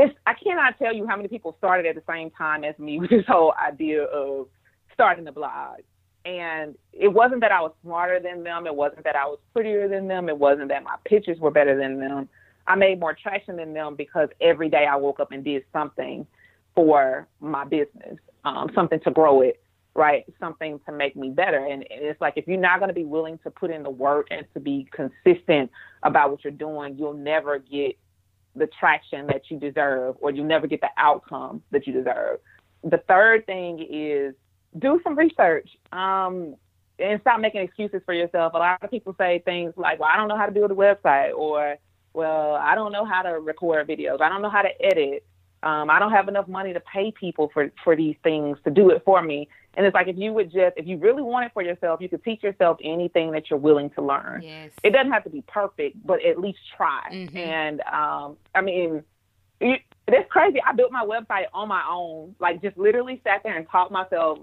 it's 0.01 0.17
I 0.25 0.33
cannot 0.33 0.77
tell 0.79 0.93
you 0.93 1.05
how 1.07 1.15
many 1.15 1.27
people 1.27 1.55
started 1.57 1.85
at 1.85 1.95
the 1.95 2.03
same 2.11 2.31
time 2.31 2.63
as 2.63 2.77
me 2.79 2.99
with 3.01 3.09
this 3.09 3.25
whole 3.27 3.53
idea 3.53 4.03
of 4.03 4.47
starting 4.93 5.25
the 5.25 5.31
blog. 5.31 5.79
And 6.23 6.75
it 6.93 7.07
wasn't 7.07 7.41
that 7.41 7.51
I 7.51 7.61
was 7.61 7.71
smarter 7.83 8.19
than 8.19 8.43
them. 8.43 8.67
It 8.67 8.75
wasn't 8.75 9.03
that 9.05 9.15
I 9.15 9.25
was 9.25 9.39
prettier 9.53 9.87
than 9.87 10.07
them. 10.07 10.29
It 10.29 10.37
wasn't 10.37 10.69
that 10.69 10.83
my 10.83 10.95
pictures 11.05 11.39
were 11.39 11.49
better 11.49 11.77
than 11.77 11.99
them. 11.99 12.29
I 12.67 12.75
made 12.75 12.99
more 12.99 13.15
traction 13.15 13.57
than 13.57 13.73
them 13.73 13.95
because 13.95 14.29
every 14.39 14.69
day 14.69 14.85
I 14.85 14.95
woke 14.97 15.19
up 15.19 15.31
and 15.31 15.43
did 15.43 15.63
something 15.73 16.27
for 16.75 17.27
my 17.39 17.65
business, 17.65 18.17
um, 18.45 18.69
something 18.75 18.99
to 19.03 19.09
grow 19.09 19.41
it, 19.41 19.63
right? 19.95 20.23
Something 20.39 20.79
to 20.85 20.91
make 20.91 21.15
me 21.15 21.31
better. 21.31 21.57
And, 21.57 21.85
and 21.89 22.05
it's 22.05 22.21
like 22.21 22.33
if 22.37 22.47
you're 22.47 22.59
not 22.59 22.79
going 22.79 22.89
to 22.89 22.93
be 22.93 23.03
willing 23.03 23.39
to 23.43 23.49
put 23.49 23.71
in 23.71 23.81
the 23.81 23.89
work 23.89 24.27
and 24.29 24.45
to 24.53 24.59
be 24.59 24.87
consistent 24.91 25.71
about 26.03 26.29
what 26.29 26.43
you're 26.43 26.51
doing, 26.51 26.97
you'll 26.99 27.13
never 27.13 27.57
get 27.57 27.97
the 28.55 28.67
traction 28.79 29.27
that 29.27 29.43
you 29.49 29.59
deserve 29.59 30.15
or 30.19 30.31
you 30.31 30.43
never 30.43 30.67
get 30.67 30.81
the 30.81 30.89
outcome 30.97 31.61
that 31.71 31.87
you 31.87 31.93
deserve. 31.93 32.39
The 32.83 32.97
third 33.07 33.45
thing 33.45 33.85
is 33.89 34.33
do 34.79 34.99
some 35.03 35.17
research 35.17 35.69
um, 35.91 36.55
and 36.99 37.19
stop 37.21 37.39
making 37.39 37.61
excuses 37.61 38.01
for 38.05 38.13
yourself. 38.13 38.53
A 38.53 38.57
lot 38.57 38.83
of 38.83 38.89
people 38.89 39.15
say 39.17 39.41
things 39.45 39.73
like, 39.77 39.99
well, 39.99 40.09
I 40.11 40.17
don't 40.17 40.27
know 40.27 40.37
how 40.37 40.45
to 40.45 40.51
build 40.51 40.71
a 40.71 40.75
website 40.75 41.33
or, 41.35 41.77
well, 42.13 42.55
I 42.55 42.75
don't 42.75 42.91
know 42.91 43.05
how 43.05 43.21
to 43.21 43.39
record 43.39 43.87
videos. 43.87 44.21
I 44.21 44.29
don't 44.29 44.41
know 44.41 44.49
how 44.49 44.61
to 44.61 44.81
edit. 44.83 45.25
Um, 45.63 45.89
I 45.89 45.99
don't 45.99 46.11
have 46.11 46.27
enough 46.27 46.47
money 46.47 46.73
to 46.73 46.81
pay 46.81 47.11
people 47.11 47.49
for, 47.53 47.71
for 47.83 47.95
these 47.95 48.15
things 48.23 48.57
to 48.65 48.71
do 48.71 48.89
it 48.89 49.03
for 49.05 49.21
me. 49.21 49.47
And 49.75 49.85
it's 49.85 49.93
like 49.93 50.07
if 50.07 50.17
you 50.17 50.33
would 50.33 50.51
just, 50.51 50.75
if 50.77 50.85
you 50.85 50.97
really 50.97 51.21
want 51.21 51.45
it 51.45 51.53
for 51.53 51.61
yourself, 51.61 52.01
you 52.01 52.09
could 52.09 52.23
teach 52.23 52.43
yourself 52.43 52.77
anything 52.83 53.31
that 53.31 53.49
you're 53.49 53.59
willing 53.59 53.89
to 53.91 54.01
learn. 54.01 54.41
Yes. 54.43 54.71
It 54.83 54.91
doesn't 54.91 55.11
have 55.11 55.23
to 55.23 55.29
be 55.29 55.43
perfect, 55.47 56.05
but 56.05 56.23
at 56.25 56.39
least 56.39 56.59
try. 56.75 57.07
Mm-hmm. 57.11 57.37
And 57.37 57.81
um, 57.81 58.37
I 58.53 58.61
mean, 58.61 59.03
it, 59.61 59.81
it's 60.07 60.29
crazy. 60.29 60.59
I 60.67 60.73
built 60.73 60.91
my 60.91 61.05
website 61.05 61.45
on 61.53 61.69
my 61.69 61.83
own, 61.89 62.35
like 62.39 62.61
just 62.61 62.77
literally 62.77 63.21
sat 63.23 63.43
there 63.43 63.57
and 63.57 63.65
taught 63.69 63.91
myself 63.91 64.39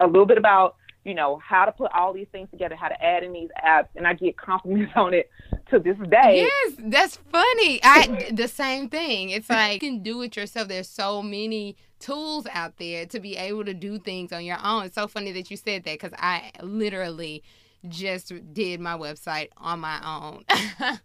a 0.00 0.06
little 0.06 0.26
bit 0.26 0.38
about 0.38 0.76
you 1.04 1.14
know, 1.14 1.40
how 1.44 1.64
to 1.64 1.72
put 1.72 1.90
all 1.92 2.12
these 2.12 2.28
things 2.30 2.48
together, 2.50 2.76
how 2.76 2.88
to 2.88 3.04
add 3.04 3.24
in 3.24 3.32
these 3.32 3.48
apps, 3.64 3.88
and 3.96 4.06
I 4.06 4.14
get 4.14 4.36
compliments 4.36 4.92
on 4.96 5.14
it 5.14 5.30
to 5.70 5.78
this 5.78 5.96
day. 6.08 6.48
Yes, 6.48 6.74
that's 6.78 7.16
funny. 7.16 7.80
I 7.82 8.30
the 8.32 8.48
same 8.48 8.88
thing. 8.88 9.30
It's 9.30 9.50
like 9.50 9.74
you 9.74 9.90
can 9.90 10.02
do 10.02 10.22
it 10.22 10.36
yourself. 10.36 10.68
There's 10.68 10.88
so 10.88 11.22
many 11.22 11.76
tools 12.02 12.46
out 12.52 12.76
there 12.78 13.06
to 13.06 13.20
be 13.20 13.36
able 13.36 13.64
to 13.64 13.74
do 13.74 13.98
things 13.98 14.32
on 14.32 14.44
your 14.44 14.58
own. 14.62 14.84
It's 14.84 14.94
so 14.94 15.06
funny 15.06 15.32
that 15.32 15.50
you 15.50 15.56
said 15.56 15.84
that 15.84 16.00
because 16.00 16.12
I 16.18 16.50
literally 16.60 17.42
just 17.88 18.32
did 18.52 18.80
my 18.80 18.96
website 18.96 19.48
on 19.56 19.80
my 19.80 20.00
own. 20.04 20.44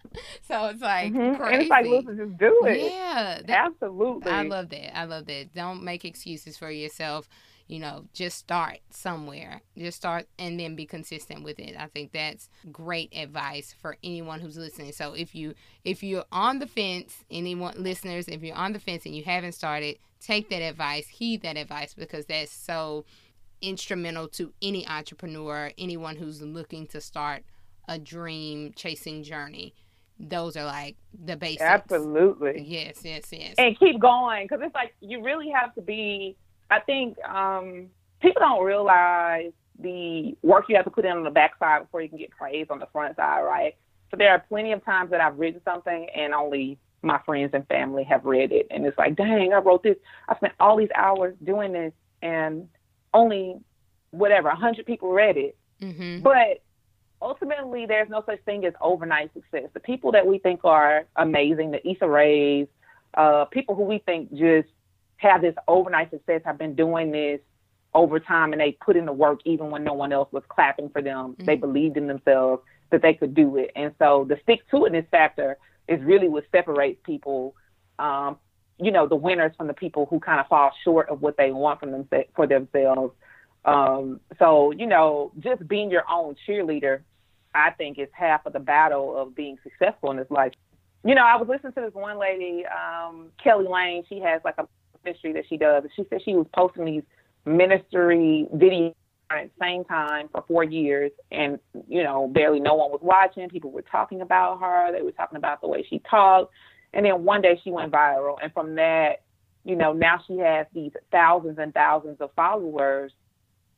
so 0.48 0.66
it's 0.68 0.82
like 0.82 1.12
mm-hmm. 1.12 1.42
crazy. 1.42 1.54
And 1.54 1.62
it's 1.62 1.70
like, 1.70 1.86
listen, 1.86 2.18
just 2.18 2.38
do 2.38 2.62
it. 2.66 2.92
Yeah, 2.92 3.42
that, 3.46 3.68
absolutely. 3.68 4.32
I 4.32 4.44
love 4.44 4.70
that. 4.70 4.98
I 4.98 5.06
love 5.06 5.26
that. 5.28 5.54
Don't 5.54 5.84
make 5.84 6.06
excuses 6.06 6.58
for 6.58 6.70
yourself 6.70 7.28
you 7.68 7.80
know, 7.80 8.06
just 8.14 8.38
start 8.38 8.80
somewhere. 8.90 9.62
Just 9.78 9.98
start 9.98 10.28
and 10.40 10.60
then 10.60 10.76
be 10.76 10.86
consistent 10.86 11.44
with 11.44 11.60
it. 11.60 11.76
I 11.78 11.88
think 11.88 12.14
that's 12.14 12.50
great 12.72 13.14
advice 13.16 13.76
for 13.80 13.98
anyone 14.04 14.40
who's 14.40 14.58
listening. 14.58 14.94
So 14.94 15.14
if 15.14 15.36
you 15.36 15.54
if 15.84 16.02
you're 16.02 16.26
on 16.32 16.60
the 16.60 16.68
fence, 16.68 17.26
anyone 17.30 17.76
listeners, 17.78 18.28
if 18.28 18.42
you're 18.42 18.56
on 18.56 18.74
the 18.74 18.80
fence 18.80 19.06
and 19.06 19.16
you 19.16 19.24
haven't 19.24 19.52
started, 19.52 19.98
take 20.22 20.50
that 20.50 20.62
advice, 20.62 21.08
heed 21.08 21.42
that 21.42 21.58
advice 21.58 21.94
because 21.94 22.26
that's 22.26 22.52
so 22.52 23.06
instrumental 23.62 24.28
to 24.30 24.54
any 24.62 24.88
entrepreneur, 24.88 25.72
anyone 25.78 26.16
who's 26.16 26.42
looking 26.42 26.88
to 26.88 27.02
start 27.02 27.44
a 27.90 27.98
dream 27.98 28.74
chasing 28.76 29.24
journey 29.24 29.74
those 30.20 30.58
are 30.58 30.66
like 30.66 30.96
the 31.26 31.38
basics. 31.38 31.62
Absolutely. 31.62 32.64
Yes, 32.66 33.02
yes, 33.04 33.32
yes. 33.32 33.54
And 33.60 33.78
keep 33.78 34.00
going 34.00 34.46
because 34.46 34.62
it's 34.64 34.74
like 34.74 34.96
you 35.00 35.24
really 35.24 35.50
have 35.50 35.76
to 35.76 35.82
be 35.82 36.36
I 36.70 36.80
think 36.80 37.18
um, 37.24 37.88
people 38.22 38.40
don't 38.40 38.64
realize 38.64 39.52
the 39.80 40.36
work 40.42 40.66
you 40.70 40.76
have 40.76 40.86
to 40.86 40.92
put 40.92 41.06
in 41.06 41.12
on 41.12 41.24
the 41.24 41.30
backside 41.30 41.84
before 41.84 42.02
you 42.02 42.10
can 42.10 42.18
get 42.18 42.32
praise 42.32 42.68
on 42.70 42.80
the 42.80 42.88
front 42.88 43.16
side, 43.16 43.42
right? 43.42 43.76
So 44.10 44.18
there 44.18 44.32
are 44.32 44.40
plenty 44.40 44.72
of 44.72 44.84
times 44.84 45.12
that 45.12 45.22
I've 45.22 45.38
written 45.38 45.62
something 45.64 46.08
and 46.16 46.34
only 46.34 46.78
my 47.02 47.20
friends 47.26 47.52
and 47.54 47.68
family 47.68 48.04
have 48.06 48.26
read 48.26 48.52
it. 48.52 48.68
And 48.72 48.86
it's 48.86 48.98
like, 48.98 49.16
dang, 49.16 49.54
I 49.54 49.58
wrote 49.58 49.84
this. 49.84 49.98
I 50.28 50.36
spent 50.36 50.54
all 50.60 50.78
these 50.78 50.90
hours 50.96 51.36
doing 51.44 51.74
this 51.74 51.94
and 52.22 52.68
only 53.14 53.60
whatever, 54.12 54.50
a 54.50 54.54
100 54.54 54.86
people 54.86 55.12
read 55.12 55.38
it. 55.38 55.58
Mm-hmm. 55.82 56.24
But 56.24 56.64
ultimately, 57.22 57.86
there's 57.86 58.10
no 58.10 58.24
such 58.26 58.42
thing 58.44 58.66
as 58.66 58.74
overnight 58.82 59.32
success. 59.34 59.70
The 59.74 59.80
people 59.80 60.12
that 60.14 60.26
we 60.26 60.40
think 60.40 60.62
are 60.64 61.06
amazing, 61.16 61.72
the 61.72 61.88
Issa 61.88 62.08
Raes, 62.08 62.68
uh, 63.14 63.46
people 63.46 63.76
who 63.76 63.84
we 63.84 64.00
think 64.00 64.32
just 64.34 64.70
have 65.18 65.42
this 65.42 65.56
overnight 65.68 66.12
success, 66.12 66.42
I've 66.46 66.58
been 66.58 66.76
doing 66.76 67.12
this 67.12 67.40
over 67.94 68.20
time 68.20 68.52
and 68.52 68.62
they 68.62 68.78
put 68.84 68.96
in 68.96 69.06
the 69.06 69.14
work 69.14 69.40
even 69.46 69.72
when 69.72 69.84
no 69.84 69.94
one 69.94 70.14
else 70.14 70.30
was 70.32 70.44
clapping 70.50 70.90
for 70.90 71.02
them. 71.02 71.34
Mm-hmm. 71.34 71.46
They 71.46 71.56
believed 71.56 71.98
in 71.98 72.08
themselves 72.08 72.62
that 72.92 73.02
they 73.02 73.14
could 73.14 73.34
do 73.34 73.58
it. 73.58 73.72
And 73.76 73.94
so 74.00 74.26
the 74.28 74.38
stick 74.44 74.70
to 74.72 74.78
itness 74.78 75.10
factor 75.10 75.58
is 75.88 76.02
really 76.04 76.30
what 76.30 76.46
separates 76.52 77.00
people, 77.04 77.56
um, 78.00 78.38
you 78.80 78.92
know, 78.92 79.08
the 79.08 79.16
winners 79.16 79.54
from 79.58 79.68
the 79.68 79.74
people 79.74 80.06
who 80.10 80.20
kind 80.20 80.40
of 80.40 80.48
fall 80.48 80.72
short 80.84 81.10
of 81.10 81.22
what 81.22 81.38
they 81.38 81.52
want 81.52 81.80
from 81.80 81.92
them 81.92 82.08
for 82.36 82.48
themselves. 82.48 83.14
Um, 83.66 84.20
so, 84.40 84.72
you 84.72 84.86
know, 84.86 85.32
just 85.40 85.68
being 85.68 85.90
your 85.90 86.04
own 86.10 86.36
cheerleader, 86.48 87.02
I 87.54 87.72
think 87.72 87.98
is 87.98 88.08
half 88.12 88.46
of 88.46 88.54
the 88.54 88.60
battle 88.60 89.18
of 89.18 89.36
being 89.36 89.58
successful 89.64 90.12
in 90.12 90.18
this 90.18 90.30
life. 90.30 90.54
You 91.04 91.16
know, 91.16 91.24
I 91.24 91.38
was 91.38 91.48
listening 91.48 91.74
to 91.74 91.82
this 91.82 91.94
one 91.94 92.20
lady, 92.20 92.64
um, 92.66 93.30
Kelly 93.44 93.68
Lane. 93.68 94.04
She 94.08 94.20
has 94.20 94.42
like 94.46 94.56
a 94.58 94.68
ministry 95.08 95.34
that 95.34 95.46
she 95.48 95.58
does. 95.58 95.84
She 95.96 96.06
said 96.10 96.22
she 96.24 96.34
was 96.34 96.48
posting 96.54 96.86
these 96.86 97.04
ministry 97.46 98.48
videos 98.54 98.94
at 99.30 99.44
the 99.46 99.52
same 99.62 99.84
time 99.84 100.30
for 100.32 100.44
four 100.48 100.64
years 100.64 101.12
and 101.32 101.60
you 101.88 102.02
know 102.02 102.28
barely 102.28 102.60
no 102.60 102.76
one 102.76 102.92
was 102.92 103.02
watching. 103.02 103.50
People 103.50 103.72
were 103.72 103.82
talking 103.82 104.22
about 104.22 104.60
her. 104.60 104.92
They 104.92 105.02
were 105.02 105.12
talking 105.12 105.38
about 105.38 105.62
the 105.62 105.68
way 105.68 105.86
she 105.90 106.02
talked. 106.10 106.54
And 106.94 107.06
then 107.06 107.24
one 107.24 107.42
day 107.42 107.60
she 107.64 107.72
went 107.72 107.92
viral. 107.92 108.38
And 108.42 108.54
from 108.54 108.76
that 108.76 109.24
you 109.64 109.76
know 109.76 109.94
now 109.94 110.22
she 110.28 110.38
has 110.38 110.66
these 110.74 110.92
thousands 111.12 111.58
and 111.60 111.74
thousands 111.74 112.18
of 112.22 112.32
followers 112.36 113.12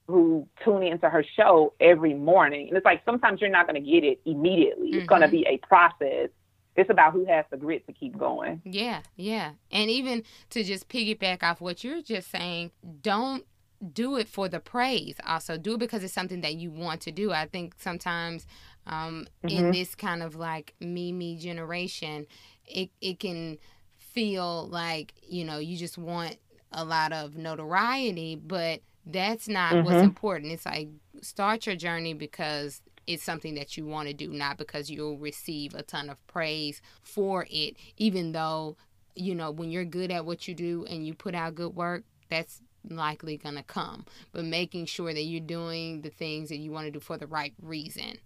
who 0.08 0.48
tune 0.64 0.82
into 0.82 1.08
her 1.08 1.24
show 1.36 1.74
every 1.80 2.16
morning. 2.16 2.68
And 2.68 2.78
it's 2.78 2.86
like 2.86 3.02
sometimes 3.06 3.42
you're 3.42 3.50
not 3.50 3.68
going 3.68 3.84
to 3.84 3.92
get 3.92 4.04
it 4.04 4.20
immediately. 4.26 4.90
Mm-hmm. 4.90 5.00
it's 5.00 5.08
going 5.08 5.22
to 5.22 5.28
be 5.28 5.46
a 5.48 5.58
process 5.68 6.30
it's 6.76 6.90
about 6.90 7.14
who 7.14 7.26
has 7.26 7.46
the 7.52 7.58
grit 7.58 7.86
to 7.88 7.94
keep 7.94 8.18
going. 8.18 8.62
Yeah, 8.64 9.02
yeah. 9.16 9.52
And 9.72 9.90
even 9.90 10.24
to 10.52 10.64
just 10.64 10.88
piggyback 10.88 11.44
off 11.44 11.62
what 11.62 11.84
you're 11.84 12.02
just 12.02 12.32
saying, 12.32 12.72
don't 13.02 13.46
do 13.94 14.18
it 14.18 14.28
for 14.28 14.50
the 14.50 14.60
praise 14.60 15.16
also 15.26 15.58
do 15.58 15.76
it 15.76 15.80
because 15.80 16.04
it's 16.04 16.14
something 16.14 16.42
that 16.42 16.56
you 16.56 16.70
want 16.70 17.00
to 17.00 17.12
do 17.12 17.32
i 17.32 17.46
think 17.46 17.74
sometimes 17.78 18.46
um, 18.88 19.28
mm-hmm. 19.44 19.56
in 19.56 19.72
this 19.72 19.96
kind 19.96 20.24
of 20.24 20.36
like 20.36 20.74
me 20.80 21.12
me 21.12 21.38
generation 21.38 22.26
it, 22.66 22.90
it 23.02 23.20
can 23.20 23.58
feel 23.98 24.68
like 24.68 25.14
you 25.22 25.46
know 25.46 25.60
you 25.60 25.78
just 25.78 25.98
want 25.98 26.38
a 26.72 26.84
lot 26.84 27.14
of 27.14 27.38
notoriety 27.38 28.36
but 28.36 28.82
that's 29.06 29.48
not 29.48 29.74
mm-hmm. 29.74 29.86
what's 29.86 30.04
important 30.04 30.52
it's 30.52 30.66
like 30.66 30.90
start 31.22 31.66
your 31.66 31.76
journey 31.76 32.14
because 32.14 32.82
it's 33.10 33.24
something 33.24 33.56
that 33.56 33.76
you 33.76 33.86
want 33.86 34.08
to 34.08 34.14
do 34.14 34.30
not 34.30 34.58
because 34.58 34.90
you'll 34.90 35.18
receive 35.18 35.74
a 35.74 35.82
ton 35.82 36.10
of 36.10 36.28
praise 36.28 36.82
for 37.02 37.48
it 37.50 37.76
even 37.98 38.32
though 38.32 38.78
you 39.16 39.34
know 39.34 39.50
when 39.52 39.72
you're 39.72 39.84
good 39.84 40.12
at 40.12 40.26
what 40.26 40.48
you 40.48 40.54
do 40.54 40.86
and 40.90 41.06
you 41.06 41.14
put 41.14 41.34
out 41.34 41.56
good 41.56 41.76
work 41.76 42.04
that's 42.30 42.62
likely 42.88 43.38
going 43.38 43.56
to 43.56 43.64
come, 43.64 44.06
but 44.32 44.46
making 44.46 44.86
sure 44.86 45.14
that 45.14 45.24
you're 45.24 45.40
doing 45.40 46.02
the 46.02 46.10
things 46.10 46.50
that 46.50 46.58
you 46.58 46.72
want 46.72 46.86
to 46.86 46.92
do 46.92 47.00
for 47.00 47.18
the 47.18 47.28
right 47.28 47.54
reason. 47.62 48.18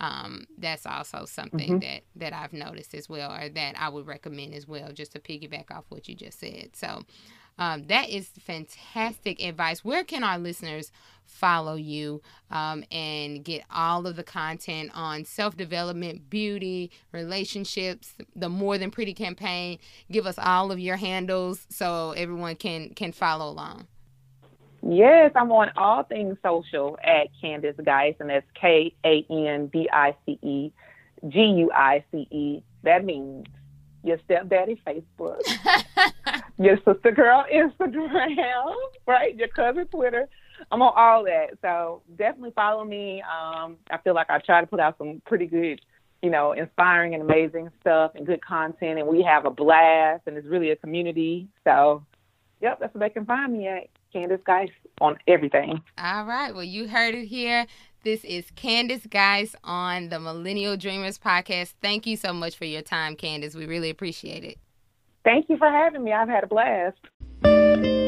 Um, 0.00 0.46
that's 0.56 0.86
also 0.86 1.24
something 1.24 1.80
mm-hmm. 1.80 1.80
that 1.80 2.02
that 2.16 2.32
I've 2.32 2.52
noticed 2.52 2.94
as 2.94 3.08
well, 3.08 3.32
or 3.32 3.48
that 3.48 3.74
I 3.78 3.88
would 3.88 4.06
recommend 4.06 4.54
as 4.54 4.68
well, 4.68 4.92
just 4.92 5.12
to 5.12 5.18
piggyback 5.18 5.70
off 5.70 5.84
what 5.88 6.08
you 6.08 6.14
just 6.14 6.38
said. 6.38 6.70
So 6.74 7.02
um, 7.58 7.84
that 7.88 8.08
is 8.08 8.28
fantastic 8.38 9.42
advice. 9.42 9.84
Where 9.84 10.04
can 10.04 10.22
our 10.22 10.38
listeners 10.38 10.92
follow 11.24 11.74
you 11.74 12.22
um, 12.50 12.84
and 12.90 13.44
get 13.44 13.64
all 13.70 14.06
of 14.06 14.16
the 14.16 14.22
content 14.22 14.90
on 14.94 15.24
self 15.24 15.56
development, 15.56 16.30
beauty, 16.30 16.92
relationships, 17.12 18.14
the 18.36 18.48
More 18.48 18.78
Than 18.78 18.90
Pretty 18.90 19.14
campaign? 19.14 19.78
Give 20.10 20.26
us 20.26 20.38
all 20.38 20.70
of 20.70 20.78
your 20.78 20.96
handles 20.96 21.66
so 21.68 22.12
everyone 22.12 22.54
can 22.54 22.90
can 22.90 23.10
follow 23.12 23.50
along. 23.50 23.88
Yes, 24.82 25.32
I'm 25.34 25.50
on 25.52 25.70
all 25.76 26.04
things 26.04 26.36
social 26.42 26.98
at 27.02 27.28
Kandice 27.42 27.84
Guice, 27.84 28.14
and 28.20 28.30
that's 28.30 28.46
K 28.54 28.94
A 29.04 29.26
N 29.28 29.66
D 29.72 29.88
I 29.92 30.14
C 30.24 30.38
E 30.42 30.72
G 31.28 31.40
U 31.40 31.70
I 31.72 32.04
C 32.12 32.28
E. 32.30 32.62
That 32.84 33.04
means 33.04 33.46
your 34.04 34.18
stepdaddy 34.24 34.80
Facebook, 34.86 35.40
your 36.58 36.76
sister 36.84 37.10
girl 37.10 37.44
Instagram, 37.52 38.74
right? 39.06 39.34
Your 39.36 39.48
cousin 39.48 39.86
Twitter. 39.86 40.28
I'm 40.70 40.82
on 40.82 40.92
all 40.96 41.24
that. 41.24 41.58
So 41.62 42.02
definitely 42.16 42.52
follow 42.54 42.84
me. 42.84 43.22
Um, 43.22 43.76
I 43.90 43.98
feel 43.98 44.14
like 44.14 44.30
I 44.30 44.38
try 44.38 44.60
to 44.60 44.66
put 44.66 44.80
out 44.80 44.96
some 44.98 45.22
pretty 45.26 45.46
good, 45.46 45.80
you 46.22 46.30
know, 46.30 46.52
inspiring 46.52 47.14
and 47.14 47.22
amazing 47.22 47.70
stuff 47.80 48.12
and 48.14 48.26
good 48.26 48.44
content. 48.44 48.98
And 48.98 49.08
we 49.08 49.22
have 49.22 49.44
a 49.44 49.50
blast 49.50 50.22
and 50.26 50.36
it's 50.36 50.46
really 50.46 50.70
a 50.70 50.76
community. 50.76 51.48
So, 51.64 52.04
yep, 52.60 52.78
that's 52.80 52.94
where 52.94 53.08
they 53.08 53.12
can 53.12 53.26
find 53.26 53.52
me 53.52 53.68
at. 53.68 53.88
Kandice 54.14 54.44
Guice 54.44 54.70
on 55.00 55.16
everything. 55.26 55.80
All 55.98 56.24
right. 56.24 56.54
Well, 56.54 56.64
you 56.64 56.88
heard 56.88 57.14
it 57.14 57.26
here. 57.26 57.66
This 58.04 58.24
is 58.24 58.46
Kandice 58.56 59.08
Guice 59.10 59.54
on 59.64 60.08
the 60.08 60.20
Millennial 60.20 60.76
Dreamers 60.76 61.18
podcast. 61.18 61.74
Thank 61.82 62.06
you 62.06 62.16
so 62.16 62.32
much 62.32 62.56
for 62.56 62.64
your 62.64 62.82
time, 62.82 63.16
Kandice. 63.16 63.54
We 63.54 63.66
really 63.66 63.90
appreciate 63.90 64.44
it. 64.44 64.58
Thank 65.24 65.48
you 65.48 65.56
for 65.58 65.68
having 65.68 66.04
me. 66.04 66.12
I've 66.12 66.28
had 66.28 66.44
a 66.44 66.46
blast. 66.46 68.07